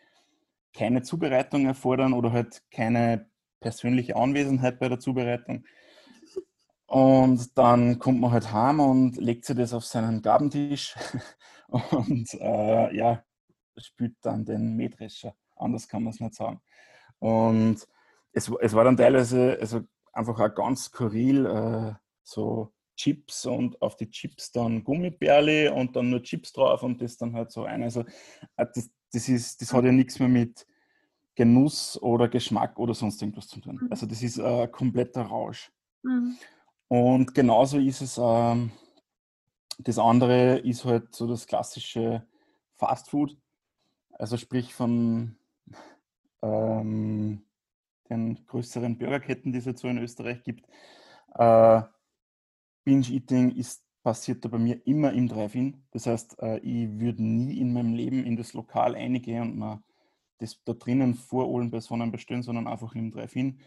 [0.74, 3.28] keine Zubereitung erfordern oder halt keine
[3.60, 5.64] persönliche Anwesenheit bei der Zubereitung.
[6.86, 10.94] Und dann kommt man halt heim und legt sich das auf seinen Gabentisch
[11.68, 13.22] und äh, ja,
[13.76, 15.34] spült dann den Mähdrescher.
[15.56, 16.60] Anders kann man es nicht sagen.
[17.18, 17.86] Und
[18.32, 19.82] es, es war dann teilweise, also
[20.18, 26.10] einfach auch ganz skurril, äh, so Chips und auf die Chips dann Gummibärli und dann
[26.10, 27.82] nur Chips drauf und das dann halt so ein.
[27.82, 28.00] Also
[28.56, 30.66] äh, das, das, ist, das hat ja nichts mehr mit
[31.36, 33.78] Genuss oder Geschmack oder sonst irgendwas zu tun.
[33.82, 33.88] Mhm.
[33.90, 35.70] Also das ist ein kompletter Rausch.
[36.02, 36.36] Mhm.
[36.88, 38.72] Und genauso ist es, ähm,
[39.78, 42.26] das andere ist halt so das klassische
[42.74, 43.36] Fast Food,
[44.12, 45.36] also sprich von
[46.42, 47.42] ähm,
[48.10, 50.66] den größeren Burgerketten, die es jetzt so in Österreich gibt.
[51.34, 51.82] Äh,
[52.84, 55.82] Binge-Eating ist passiert da bei mir immer im Drive-In.
[55.90, 59.82] Das heißt, äh, ich würde nie in meinem Leben in das Lokal reingehen und mir
[60.38, 63.60] das da drinnen vor allen Personen bestellen, sondern einfach im Drive-In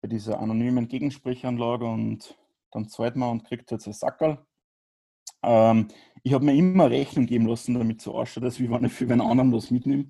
[0.00, 2.36] bei dieser anonymen Gegensprechanlage und
[2.72, 4.44] dann zahlt man und kriegt jetzt ein Sackerl.
[5.42, 5.88] Ähm,
[6.22, 9.04] ich habe mir immer Rechnung geben lassen, damit so ausschaut, als wie wenn ich für
[9.04, 10.08] einen anderen was mitnehme.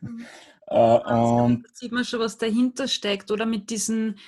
[0.00, 0.24] Mhm.
[0.66, 4.18] äh, und sieht man schon, was dahinter steckt, oder mit diesen,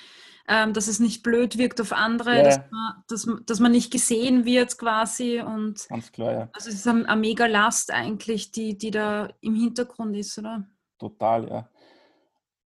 [0.47, 2.43] ähm, dass es nicht blöd wirkt auf andere, ja.
[2.43, 5.41] dass, man, dass, dass, man nicht gesehen wird quasi.
[5.41, 6.49] Und Ganz klar, ja.
[6.53, 10.65] Also es ist eine, eine mega Last eigentlich, die, die da im Hintergrund ist, oder?
[10.99, 11.69] Total, ja.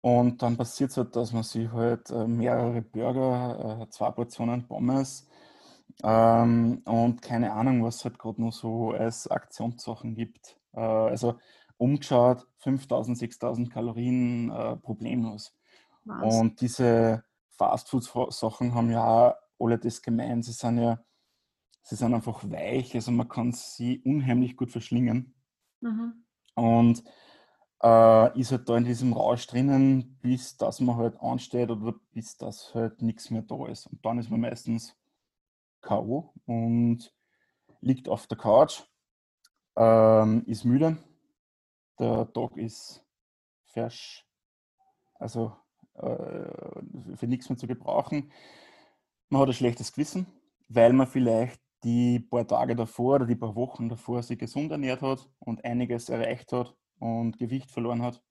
[0.01, 4.67] Und dann passiert es halt, dass man sich halt äh, mehrere Burger, äh, zwei Portionen
[4.67, 5.29] Pommes
[6.05, 10.57] ähm, und keine Ahnung, was es halt gerade noch so als Aktionssachen gibt.
[10.73, 11.39] Äh, also
[11.79, 15.55] umgeschaut, 5000, 6000 Kalorien äh, problemlos.
[16.05, 16.35] Was?
[16.35, 20.45] Und diese Fastfood-Sachen haben ja alle das gemeint.
[20.45, 21.01] Sie sind ja,
[21.83, 25.35] sie sind einfach weich, also man kann sie unheimlich gut verschlingen.
[25.81, 26.25] Mhm.
[26.55, 27.05] Und
[27.83, 32.37] äh, ist halt da in diesem Rausch drinnen, bis dass man halt ansteht oder bis
[32.37, 33.87] dass halt nichts mehr da ist.
[33.87, 34.97] Und dann ist man meistens
[35.81, 36.33] K.O.
[36.47, 37.15] und
[37.81, 38.83] liegt auf der Couch,
[39.77, 40.99] ähm, ist müde,
[41.99, 43.05] der Tag ist
[43.67, 44.27] fersch,
[45.15, 45.57] also
[45.95, 48.33] äh, für nichts mehr zu gebrauchen.
[49.29, 50.27] Man hat ein schlechtes Gewissen,
[50.69, 55.03] weil man vielleicht die paar Tage davor oder die paar Wochen davor sich gesund ernährt
[55.03, 58.23] hat und einiges erreicht hat und Gewicht verloren hat.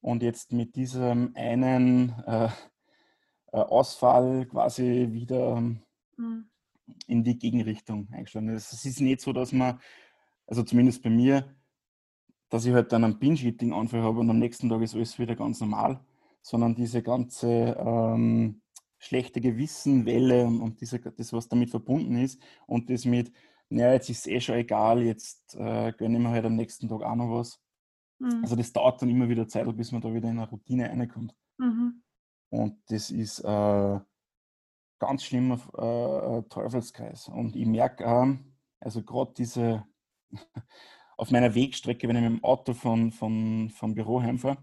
[0.00, 2.48] Und jetzt mit diesem einen äh,
[3.52, 5.60] äh Ausfall quasi wieder
[6.16, 6.48] mhm.
[7.06, 8.72] in die Gegenrichtung eingeschlagen ist.
[8.72, 9.80] Es ist nicht so, dass man,
[10.46, 11.54] also zumindest bei mir,
[12.52, 15.60] dass ich halt dann einen Binge-Eating-Anfall habe und am nächsten Tag ist alles wieder ganz
[15.60, 16.04] normal,
[16.42, 18.60] sondern diese ganze ähm,
[18.98, 23.32] schlechte Gewissenwelle und, und diese, das, was damit verbunden ist und das mit,
[23.70, 26.90] naja, jetzt ist es eh schon egal, jetzt äh, gönne ich mir halt am nächsten
[26.90, 27.58] Tag auch noch was.
[28.18, 28.42] Mhm.
[28.42, 31.34] Also das dauert dann immer wieder Zeit, bis man da wieder in eine Routine reinkommt.
[31.56, 32.02] Mhm.
[32.50, 33.98] Und das ist äh,
[34.98, 37.28] ganz schlimmer äh, Teufelskreis.
[37.28, 38.36] Und ich merke, äh,
[38.78, 39.86] also gerade diese,
[41.22, 44.56] auf meiner Wegstrecke, wenn ich mit dem Auto von, von, vom Büro heimfahre,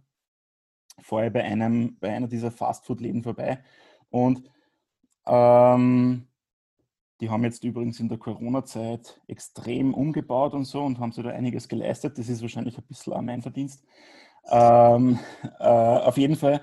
[1.02, 3.64] fahre ich bei, einem, bei einer dieser Fastfood-Läden vorbei.
[4.10, 4.44] Und
[5.26, 6.28] ähm,
[7.22, 11.30] die haben jetzt übrigens in der Corona-Zeit extrem umgebaut und so und haben sich da
[11.30, 12.18] einiges geleistet.
[12.18, 13.86] Das ist wahrscheinlich ein bisschen auch mein Verdienst.
[14.50, 15.18] Ähm,
[15.60, 16.60] äh, auf jeden Fall,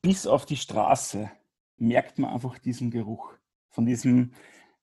[0.00, 1.30] bis auf die Straße
[1.76, 3.34] merkt man einfach diesen Geruch
[3.68, 4.32] von diesem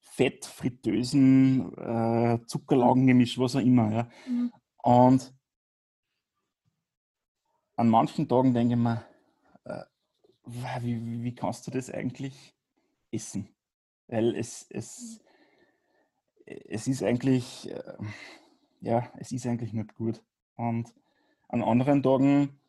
[0.02, 3.92] fett, fritösen, äh, Zuckerlaugengemisch, was auch immer.
[3.92, 4.10] Ja.
[4.28, 4.52] Mhm.
[4.84, 5.34] Und
[7.76, 9.06] an manchen Tagen denke ich mir,
[9.64, 9.84] äh,
[10.46, 12.56] wie, wie kannst du das eigentlich
[13.12, 13.48] essen?
[14.12, 15.22] weil es, es,
[16.46, 17.98] es ist eigentlich, äh,
[18.82, 20.22] ja, es ist eigentlich nicht gut.
[20.58, 20.94] Und
[21.48, 22.60] an anderen Tagen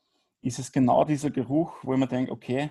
[0.41, 2.71] ist es genau dieser Geruch, wo man denkt, okay,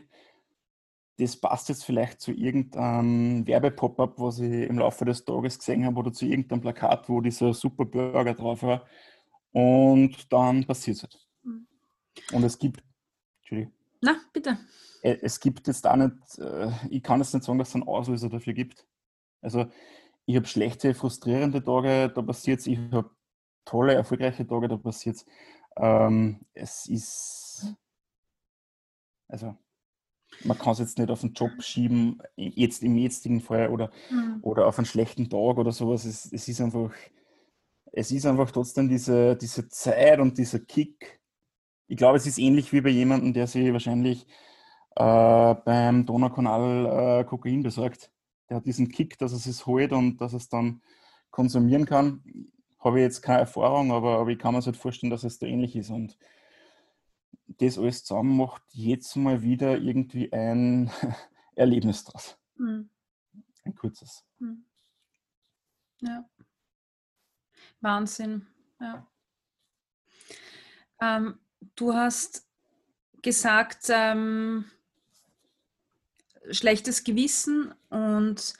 [1.21, 5.99] das passt jetzt vielleicht zu irgendeinem Werbepop-up, was ich im Laufe des Tages gesehen habe,
[5.99, 8.87] oder zu irgendeinem Plakat, wo dieser super Burger drauf war.
[9.51, 11.27] Und dann passiert es halt.
[11.43, 11.67] Mhm.
[12.33, 12.83] Und es gibt,
[13.39, 13.73] Entschuldigung.
[14.01, 14.57] Na, bitte.
[15.03, 17.87] Äh, es gibt jetzt auch nicht, äh, ich kann jetzt nicht sagen, dass es einen
[17.87, 18.87] Auslöser dafür gibt.
[19.41, 19.67] Also
[20.25, 23.11] ich habe schlechte, frustrierende Tage, da passiert es, ich habe
[23.65, 25.25] tolle, erfolgreiche Tage, da passiert es.
[25.77, 27.75] Ähm, es ist,
[29.27, 29.55] also
[30.43, 34.39] man kann es jetzt nicht auf den Job schieben, jetzt im jetzigen Fall oder, mhm.
[34.41, 36.05] oder auf einen schlechten Tag oder sowas.
[36.05, 36.91] Es, es, ist einfach,
[37.91, 41.19] es ist einfach trotzdem diese, diese Zeit und dieser Kick.
[41.87, 44.25] Ich glaube, es ist ähnlich wie bei jemandem, der sich wahrscheinlich
[44.95, 48.11] äh, beim Donaukanal äh, Kokain besorgt.
[48.49, 50.81] Der hat diesen Kick, dass er es holt und dass er es dann
[51.29, 52.23] konsumieren kann.
[52.79, 55.45] Habe ich jetzt keine Erfahrung, aber, aber ich kann mir halt vorstellen, dass es da
[55.45, 55.89] ähnlich ist.
[55.89, 56.17] Und
[57.57, 60.91] das alles zusammen macht jetzt mal wieder irgendwie ein
[61.55, 62.37] Erlebnis draus.
[62.55, 62.89] Mhm.
[63.63, 64.23] Ein kurzes.
[64.39, 64.65] Mhm.
[66.01, 66.29] Ja.
[67.79, 68.47] Wahnsinn.
[68.79, 69.07] Ja.
[71.01, 71.39] Ähm,
[71.75, 72.47] du hast
[73.21, 74.65] gesagt, ähm,
[76.49, 78.53] schlechtes Gewissen und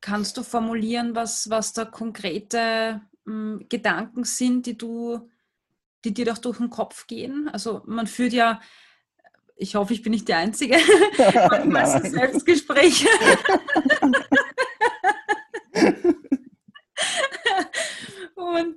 [0.00, 5.28] kannst du formulieren, was, was da konkrete äh, Gedanken sind, die du,
[6.06, 7.48] die dir doch durch den Kopf gehen?
[7.52, 8.60] Also man führt ja
[9.56, 10.76] ich hoffe, ich bin nicht die Einzige.
[11.64, 13.08] Manchmal so Selbstgespräche.
[18.34, 18.76] und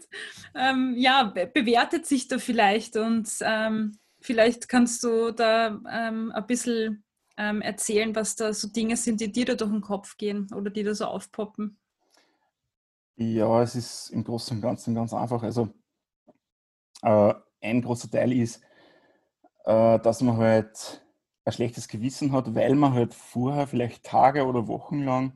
[0.56, 7.04] ähm, ja, bewertet sich da vielleicht und ähm, vielleicht kannst du da ähm, ein bisschen
[7.38, 10.70] ähm, erzählen, was da so Dinge sind, die dir da durch den Kopf gehen oder
[10.70, 11.78] die da so aufpoppen.
[13.16, 15.44] Ja, es ist im Großen und Ganzen ganz einfach.
[15.44, 15.74] Also
[17.02, 18.62] äh, ein großer Teil ist,
[19.66, 21.06] äh, dass man halt
[21.46, 25.34] ein schlechtes Gewissen hat, weil man halt vorher vielleicht Tage oder Wochen lang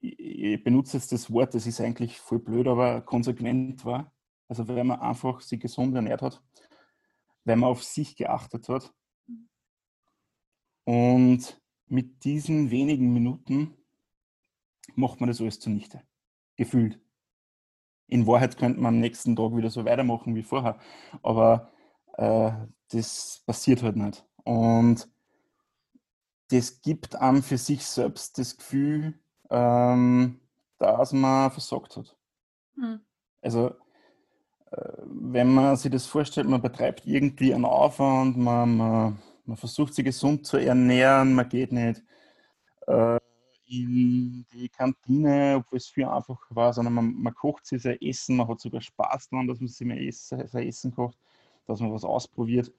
[0.00, 4.12] ich benutze jetzt das Wort, das ist eigentlich voll blöd, aber konsequent war.
[4.48, 6.42] Also wenn man einfach sich gesund ernährt hat,
[7.44, 8.94] wenn man auf sich geachtet hat.
[10.84, 13.76] Und mit diesen wenigen Minuten
[14.94, 16.02] macht man das alles zunichte.
[16.56, 17.00] Gefühlt.
[18.08, 20.78] In Wahrheit könnte man am nächsten Tag wieder so weitermachen wie vorher.
[21.22, 21.70] Aber
[22.16, 22.50] äh,
[22.90, 24.24] das passiert halt nicht.
[24.44, 25.08] Und
[26.50, 29.14] das gibt einem für sich selbst das Gefühl,
[29.50, 30.40] ähm,
[30.78, 32.16] dass man versagt hat.
[32.76, 33.00] Mhm.
[33.42, 33.70] Also
[34.70, 39.94] äh, wenn man sich das vorstellt, man betreibt irgendwie einen Aufwand, man, man, man versucht
[39.94, 42.02] sich gesund zu ernähren, man geht nicht
[42.86, 43.18] äh,
[43.66, 48.36] in die Kantine, obwohl es viel einfacher war, sondern man, man kocht sich sein Essen,
[48.36, 51.18] man hat sogar Spaß daran, dass man sich mehr Essen, sein Essen kocht,
[51.66, 52.72] dass man was ausprobiert.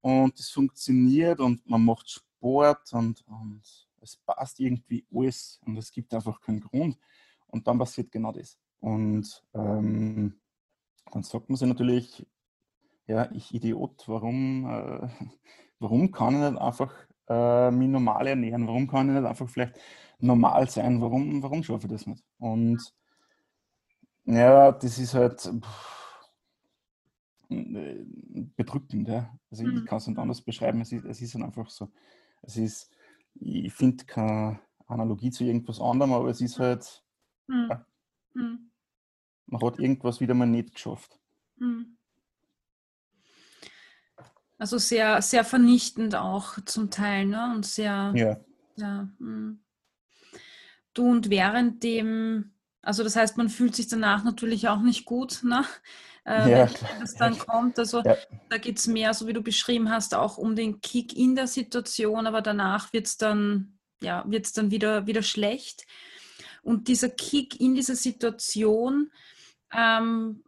[0.00, 3.62] Und das funktioniert und man macht Sport und, und
[4.00, 6.98] es passt irgendwie alles und es gibt einfach keinen Grund.
[7.48, 8.58] Und dann passiert genau das.
[8.80, 10.38] Und ähm,
[11.10, 12.26] dann sagt man sich natürlich,
[13.06, 15.08] ja, ich Idiot, warum, äh,
[15.78, 18.66] warum kann ich nicht einfach äh, mich normal ernähren?
[18.66, 19.78] Warum kann ich nicht einfach vielleicht
[20.18, 21.00] normal sein?
[21.00, 22.24] Warum, warum schaffe ich das nicht?
[22.38, 22.94] Und
[24.24, 25.98] ja, das ist halt pff,
[27.48, 29.08] bedrückend.
[29.08, 29.38] Ja.
[29.50, 29.84] Also ich mhm.
[29.84, 30.80] kann es nicht anders beschreiben.
[30.80, 31.90] Es ist, es ist einfach so.
[32.42, 32.90] Es ist,
[33.34, 37.04] ich finde keine Analogie zu irgendwas anderem, aber es ist halt,
[37.46, 37.66] mhm.
[37.70, 37.86] Ja,
[38.34, 38.70] mhm.
[39.46, 41.18] man hat irgendwas wieder mal nicht geschafft.
[41.56, 41.97] Mhm.
[44.58, 47.52] Also sehr, sehr vernichtend auch zum Teil, ne?
[47.54, 48.36] Und sehr, ja.
[48.76, 49.60] ja hm.
[50.94, 55.44] du und während dem, also das heißt, man fühlt sich danach natürlich auch nicht gut,
[55.44, 55.64] ne?
[56.26, 57.78] Äh, ja, wenn das dann kommt.
[57.78, 58.16] Also ja.
[58.50, 61.46] da geht es mehr, so wie du beschrieben hast, auch um den Kick in der
[61.46, 65.86] Situation, aber danach wird es dann, ja, wird's dann wieder, wieder schlecht.
[66.62, 69.10] Und dieser Kick in dieser Situation,
[69.72, 70.42] ähm,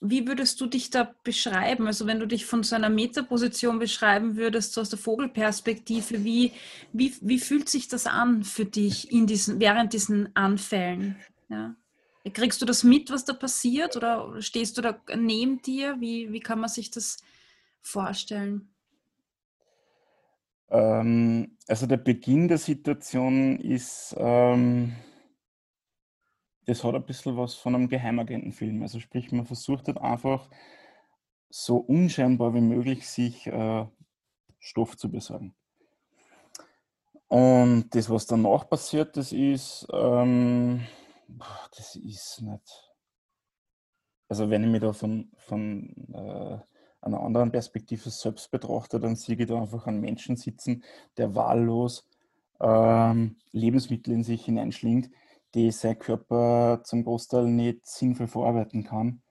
[0.00, 1.86] wie würdest du dich da beschreiben?
[1.86, 6.52] Also wenn du dich von so einer Metaposition beschreiben würdest, so aus der Vogelperspektive, wie,
[6.92, 11.16] wie, wie fühlt sich das an für dich in diesen, während diesen Anfällen?
[11.48, 11.74] Ja.
[12.32, 13.96] Kriegst du das mit, was da passiert?
[13.96, 15.96] Oder stehst du da neben dir?
[16.00, 17.18] Wie, wie kann man sich das
[17.80, 18.68] vorstellen?
[20.68, 24.14] Ähm, also der Beginn der Situation ist...
[24.18, 24.92] Ähm
[26.66, 28.82] das hat ein bisschen was von einem Geheimagentenfilm.
[28.82, 30.48] Also sprich, man versucht halt einfach
[31.48, 33.86] so unscheinbar wie möglich sich äh,
[34.58, 35.54] Stoff zu besorgen.
[37.28, 40.86] Und das, was danach passiert, das ist, ähm,
[41.76, 42.92] das ist nicht.
[44.28, 46.58] Also wenn ich mich da von, von äh,
[47.00, 50.82] einer anderen Perspektive selbst betrachte, dann sehe ich da einfach einen Menschen sitzen,
[51.16, 52.08] der wahllos
[52.60, 55.10] ähm, Lebensmittel in sich hineinschlingt,
[55.56, 59.22] die sein Körper zum Großteil nicht sinnvoll verarbeiten kann.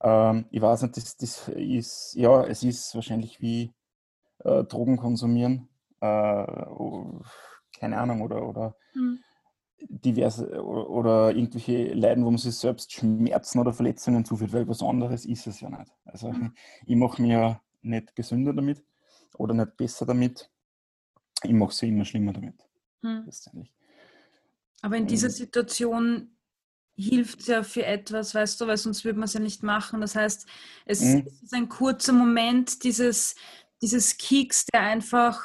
[0.00, 3.72] Ähm, ich weiß nicht, das, das, ist, ja, es ist wahrscheinlich wie
[4.44, 5.68] äh, Drogen konsumieren,
[6.00, 6.46] äh,
[7.78, 9.18] keine Ahnung, oder, oder mhm.
[9.80, 14.82] diverse, oder, oder, irgendwelche Leiden, wo man sich selbst Schmerzen oder Verletzungen zuführt, weil was
[14.82, 15.92] anderes ist es ja nicht.
[16.04, 16.54] Also mhm.
[16.86, 18.84] ich mache mir ja nicht gesünder damit
[19.36, 20.48] oder nicht besser damit,
[21.42, 22.64] ich mache es ja immer schlimmer damit.
[23.02, 23.24] Mhm.
[23.26, 23.77] Letztendlich.
[24.82, 26.30] Aber in dieser Situation
[26.94, 30.00] hilft es ja für etwas, weißt du, weil sonst würde man es ja nicht machen.
[30.00, 30.46] Das heißt,
[30.84, 31.26] es mhm.
[31.42, 33.36] ist ein kurzer Moment dieses,
[33.80, 35.40] dieses Kicks, der einfach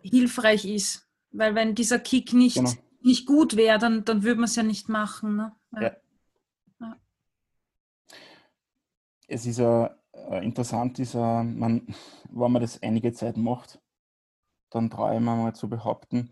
[0.00, 1.06] hilfreich ist.
[1.30, 2.72] Weil wenn dieser Kick nicht, genau.
[3.00, 5.36] nicht gut wäre, dann, dann würde man es ja nicht machen.
[5.36, 5.52] Ne?
[5.72, 5.96] Ja.
[6.80, 6.96] Ja.
[9.28, 11.86] Es ist ja äh, interessant, äh, man,
[12.30, 13.80] wenn man das einige Zeit macht,
[14.70, 16.30] dann traue ich mir mal zu behaupten,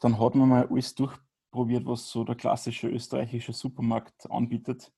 [0.00, 1.16] dann hat man mal alles durch,
[1.56, 4.92] probiert, was so der klassische österreichische Supermarkt anbietet.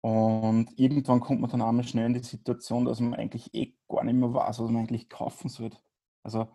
[0.00, 4.04] Und irgendwann kommt man dann einmal schnell in die Situation, dass man eigentlich eh gar
[4.04, 5.78] nicht mehr weiß, was man eigentlich kaufen sollte.
[6.22, 6.48] Also,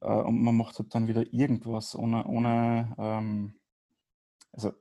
[0.00, 3.54] äh, und man macht halt dann wieder irgendwas ohne, ohne ähm,
[4.52, 4.72] also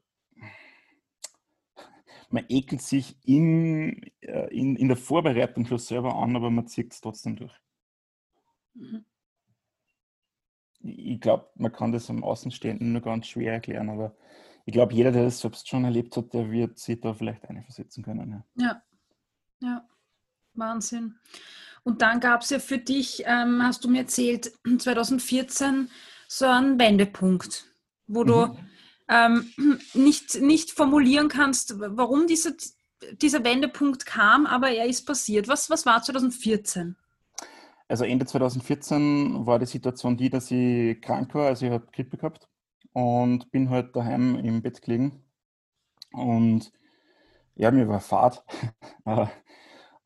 [2.30, 6.92] man ekelt sich in, äh, in, in der Vorbereitung schon selber an, aber man zieht
[6.92, 7.54] es trotzdem durch.
[8.74, 9.06] Mhm.
[10.84, 14.16] Ich glaube, man kann das am Außenstehenden nur ganz schwer erklären, aber
[14.66, 17.64] ich glaube, jeder, der das selbst schon erlebt hat, der wird sich da vielleicht eine
[17.64, 18.44] versetzen können.
[18.56, 18.82] Ja, ja,
[19.62, 19.88] ja.
[20.54, 21.16] Wahnsinn.
[21.84, 25.90] Und dann gab es ja für dich, ähm, hast du mir erzählt, 2014
[26.28, 27.66] so einen Wendepunkt,
[28.08, 28.58] wo du mhm.
[29.10, 29.52] ähm,
[29.94, 32.54] nicht, nicht formulieren kannst, warum dieser,
[33.22, 35.48] dieser Wendepunkt kam, aber er ist passiert.
[35.48, 36.96] Was, was war 2014?
[37.94, 42.18] Also Ende 2014 war die Situation die, dass ich krank war, also ich habe Grippe
[42.18, 42.50] gehabt
[42.92, 45.24] und bin halt daheim im Bett gelegen
[46.12, 46.72] und
[47.54, 48.44] ja, mir war Fahrt.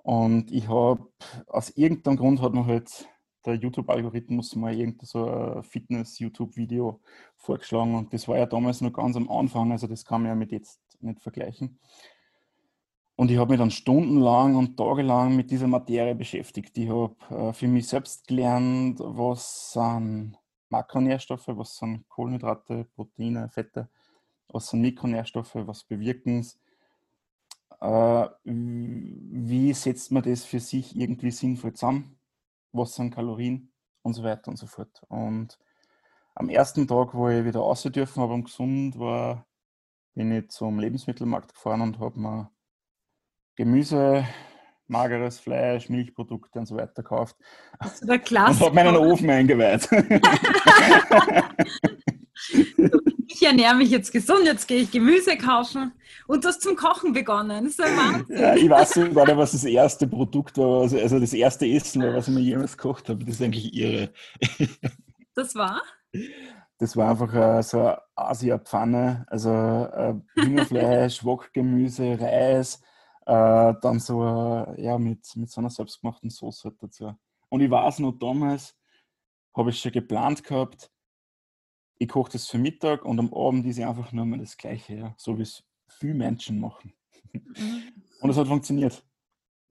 [0.03, 1.07] und ich habe,
[1.47, 3.07] aus irgendeinem Grund hat mir halt
[3.45, 6.99] der YouTube-Algorithmus mal irgendein so Fitness-YouTube-Video
[7.37, 10.35] vorgeschlagen und das war ja damals noch ganz am Anfang, also das kann man ja
[10.35, 11.79] mit jetzt nicht vergleichen.
[13.17, 16.77] Und ich habe mich dann stundenlang und tagelang mit dieser Materie beschäftigt.
[16.77, 20.37] Ich habe äh, für mich selbst gelernt, was sind
[20.69, 23.89] Makronährstoffe, was sind Kohlenhydrate, Proteine, Fette,
[24.49, 26.59] was sind Mikronährstoffe, was bewirken es.
[27.81, 32.19] Äh, wie setzt man das für sich irgendwie sinnvoll zusammen?
[32.71, 33.71] Was sind Kalorien
[34.03, 35.01] und so weiter und so fort.
[35.09, 35.57] Und
[36.35, 39.47] am ersten Tag, wo ich wieder raus dürfen habe und gesund war,
[40.13, 42.51] bin ich zum Lebensmittelmarkt gefahren und habe mir
[43.57, 44.25] Gemüse,
[44.87, 47.35] mageres Fleisch, Milchprodukte und so weiter gekauft.
[47.79, 48.67] Das ist der Klassiker.
[48.67, 49.89] Und habe meinen Ofen eingeweiht.
[53.27, 55.91] ich ernähre mich jetzt gesund, jetzt gehe ich Gemüse kaufen
[56.27, 57.65] und du hast zum Kochen begonnen.
[57.65, 58.39] Das ist ein Wahnsinn.
[58.39, 62.13] Ja, ich weiß nicht gerade, was das erste Produkt war, also das erste Essen war,
[62.13, 63.25] was ich mir jemals gekocht habe.
[63.25, 64.11] Das ist eigentlich irre.
[65.33, 65.81] Das war?
[66.77, 72.81] Das war einfach äh, so eine Asia-Pfanne, also äh, Hühnerfleisch, Wokgemüse, Reis,
[73.27, 77.13] äh, dann so, äh, ja, mit, mit so einer selbstgemachten Soße halt dazu.
[77.49, 78.77] Und ich weiß noch, damals
[79.53, 80.89] habe ich schon geplant gehabt,
[81.99, 85.15] ich koche das für Mittag und am Abend ist einfach nur mal das Gleiche, ja,
[85.17, 86.93] so wie es viele Menschen machen.
[87.33, 88.03] Mhm.
[88.21, 89.03] Und es hat funktioniert.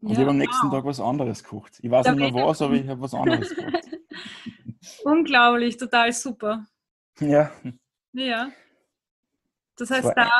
[0.03, 0.73] Und ja, ich habe am nächsten wow.
[0.75, 1.79] Tag was anderes gekocht.
[1.81, 3.89] Ich weiß da nicht mehr was, aber ich habe was anderes gekocht.
[5.05, 6.67] Unglaublich, total super.
[7.21, 7.51] Ja.
[8.13, 8.51] Ja.
[9.77, 10.31] Das heißt, da.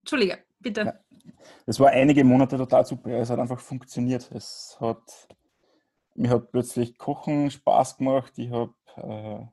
[0.00, 1.04] Entschuldige, bitte.
[1.24, 1.32] Ja
[1.66, 3.10] es war einige Monate total super.
[3.10, 4.30] Es hat einfach funktioniert.
[4.32, 5.28] Es hat
[6.14, 8.32] mir hat plötzlich Kochen Spaß gemacht.
[8.36, 9.46] Ich habe äh,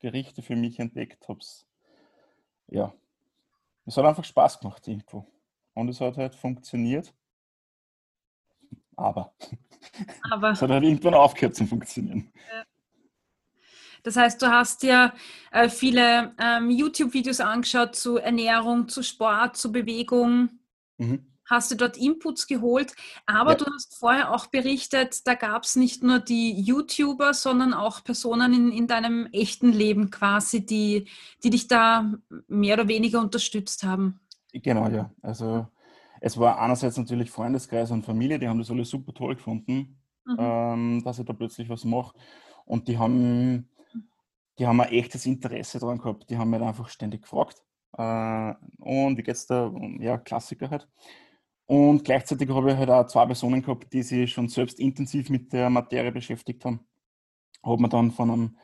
[0.00, 1.28] Gerichte für mich entdeckt.
[1.28, 1.66] Hab's,
[2.68, 2.92] ja,
[3.86, 5.26] es hat einfach Spaß gemacht irgendwo.
[5.74, 7.14] Und es hat halt funktioniert.
[8.96, 9.32] Aber,
[10.30, 10.50] Aber.
[10.50, 12.32] es hat halt irgendwann aufgehört zu funktionieren.
[14.02, 15.12] Das heißt, du hast dir
[15.52, 20.57] äh, viele ähm, YouTube-Videos angeschaut zu Ernährung, zu Sport, zu Bewegung.
[20.98, 21.26] Mhm.
[21.46, 22.94] Hast du dort Inputs geholt,
[23.24, 23.56] aber ja.
[23.56, 28.52] du hast vorher auch berichtet, da gab es nicht nur die YouTuber, sondern auch Personen
[28.52, 31.08] in, in deinem echten Leben quasi, die,
[31.42, 32.12] die dich da
[32.48, 34.20] mehr oder weniger unterstützt haben.
[34.52, 35.10] Genau, ja.
[35.22, 35.66] Also
[36.20, 40.36] es war einerseits natürlich Freundeskreis und Familie, die haben das alles super toll gefunden, mhm.
[40.38, 42.14] ähm, dass ich da plötzlich was mache.
[42.64, 43.70] Und die haben,
[44.58, 46.28] die haben ein echtes Interesse daran gehabt.
[46.28, 47.62] Die haben mich einfach ständig gefragt.
[47.98, 49.72] Äh, und wie geht's da?
[49.98, 50.88] Ja, Klassiker halt.
[51.66, 55.52] Und gleichzeitig habe ich halt auch zwei Personen gehabt, die sich schon selbst intensiv mit
[55.52, 56.80] der Materie beschäftigt haben.
[57.62, 58.58] Habe mir dann von einem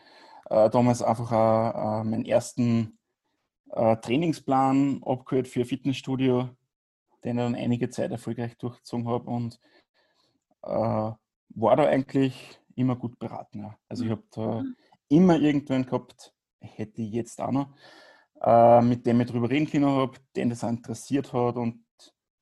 [0.49, 2.99] äh, damals einfach auch, äh, meinen ersten
[3.72, 6.49] äh, Trainingsplan abgeholt für Fitnessstudio,
[7.24, 9.61] den ich dann einige Zeit erfolgreich durchgezogen habe und
[10.62, 13.61] äh, war da eigentlich immer gut beraten.
[13.61, 13.78] Ja.
[13.89, 14.76] Also ich habe da mhm.
[15.09, 17.68] immer irgendwann gehabt, hätte ich jetzt auch noch,
[18.45, 21.85] äh, mit dem ich darüber reden können habe, den das auch interessiert hat und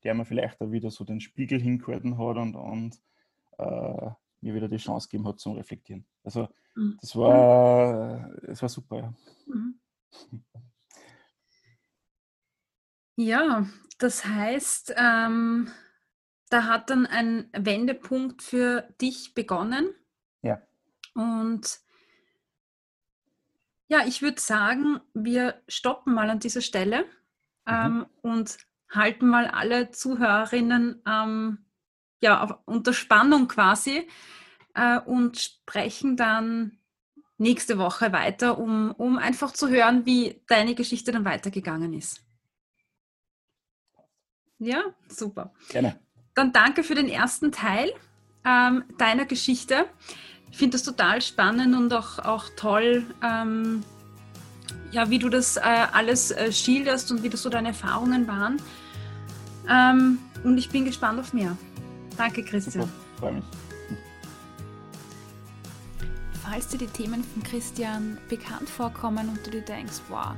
[0.03, 3.01] der mir vielleicht auch wieder so den Spiegel hingehalten hat und, und
[3.57, 4.09] äh,
[4.41, 6.05] mir wieder die Chance gegeben hat zum Reflektieren.
[6.23, 6.97] Also mhm.
[6.99, 9.13] das war, das war super, ja.
[9.47, 9.79] Mhm.
[13.15, 13.67] Ja,
[13.99, 15.71] das heißt, ähm,
[16.49, 19.93] da hat dann ein Wendepunkt für dich begonnen.
[20.41, 20.61] Ja.
[21.13, 21.79] Und
[23.87, 27.05] ja, ich würde sagen, wir stoppen mal an dieser Stelle
[27.65, 27.73] mhm.
[27.73, 28.57] ähm, und
[28.89, 31.65] halten mal alle Zuhörerinnen ähm,
[32.21, 34.07] ja, auf, unter Spannung quasi
[34.75, 36.77] äh, und sprechen dann
[37.37, 42.21] nächste Woche weiter, um, um einfach zu hören, wie deine Geschichte dann weitergegangen ist.
[44.59, 45.53] Ja, super.
[45.69, 45.99] Gerne.
[46.35, 47.91] Dann danke für den ersten Teil
[48.45, 49.85] ähm, deiner Geschichte.
[50.53, 53.83] Ich finde das total spannend und auch, auch toll, ähm,
[54.91, 58.61] ja, wie du das äh, alles äh, schilderst und wie das so deine Erfahrungen waren.
[59.67, 61.57] Ähm, und ich bin gespannt auf mehr.
[62.17, 62.87] Danke, Christian.
[63.19, 63.43] Freue mich.
[66.43, 70.35] Falls dir die Themen von Christian bekannt vorkommen und du dir denkst, wow,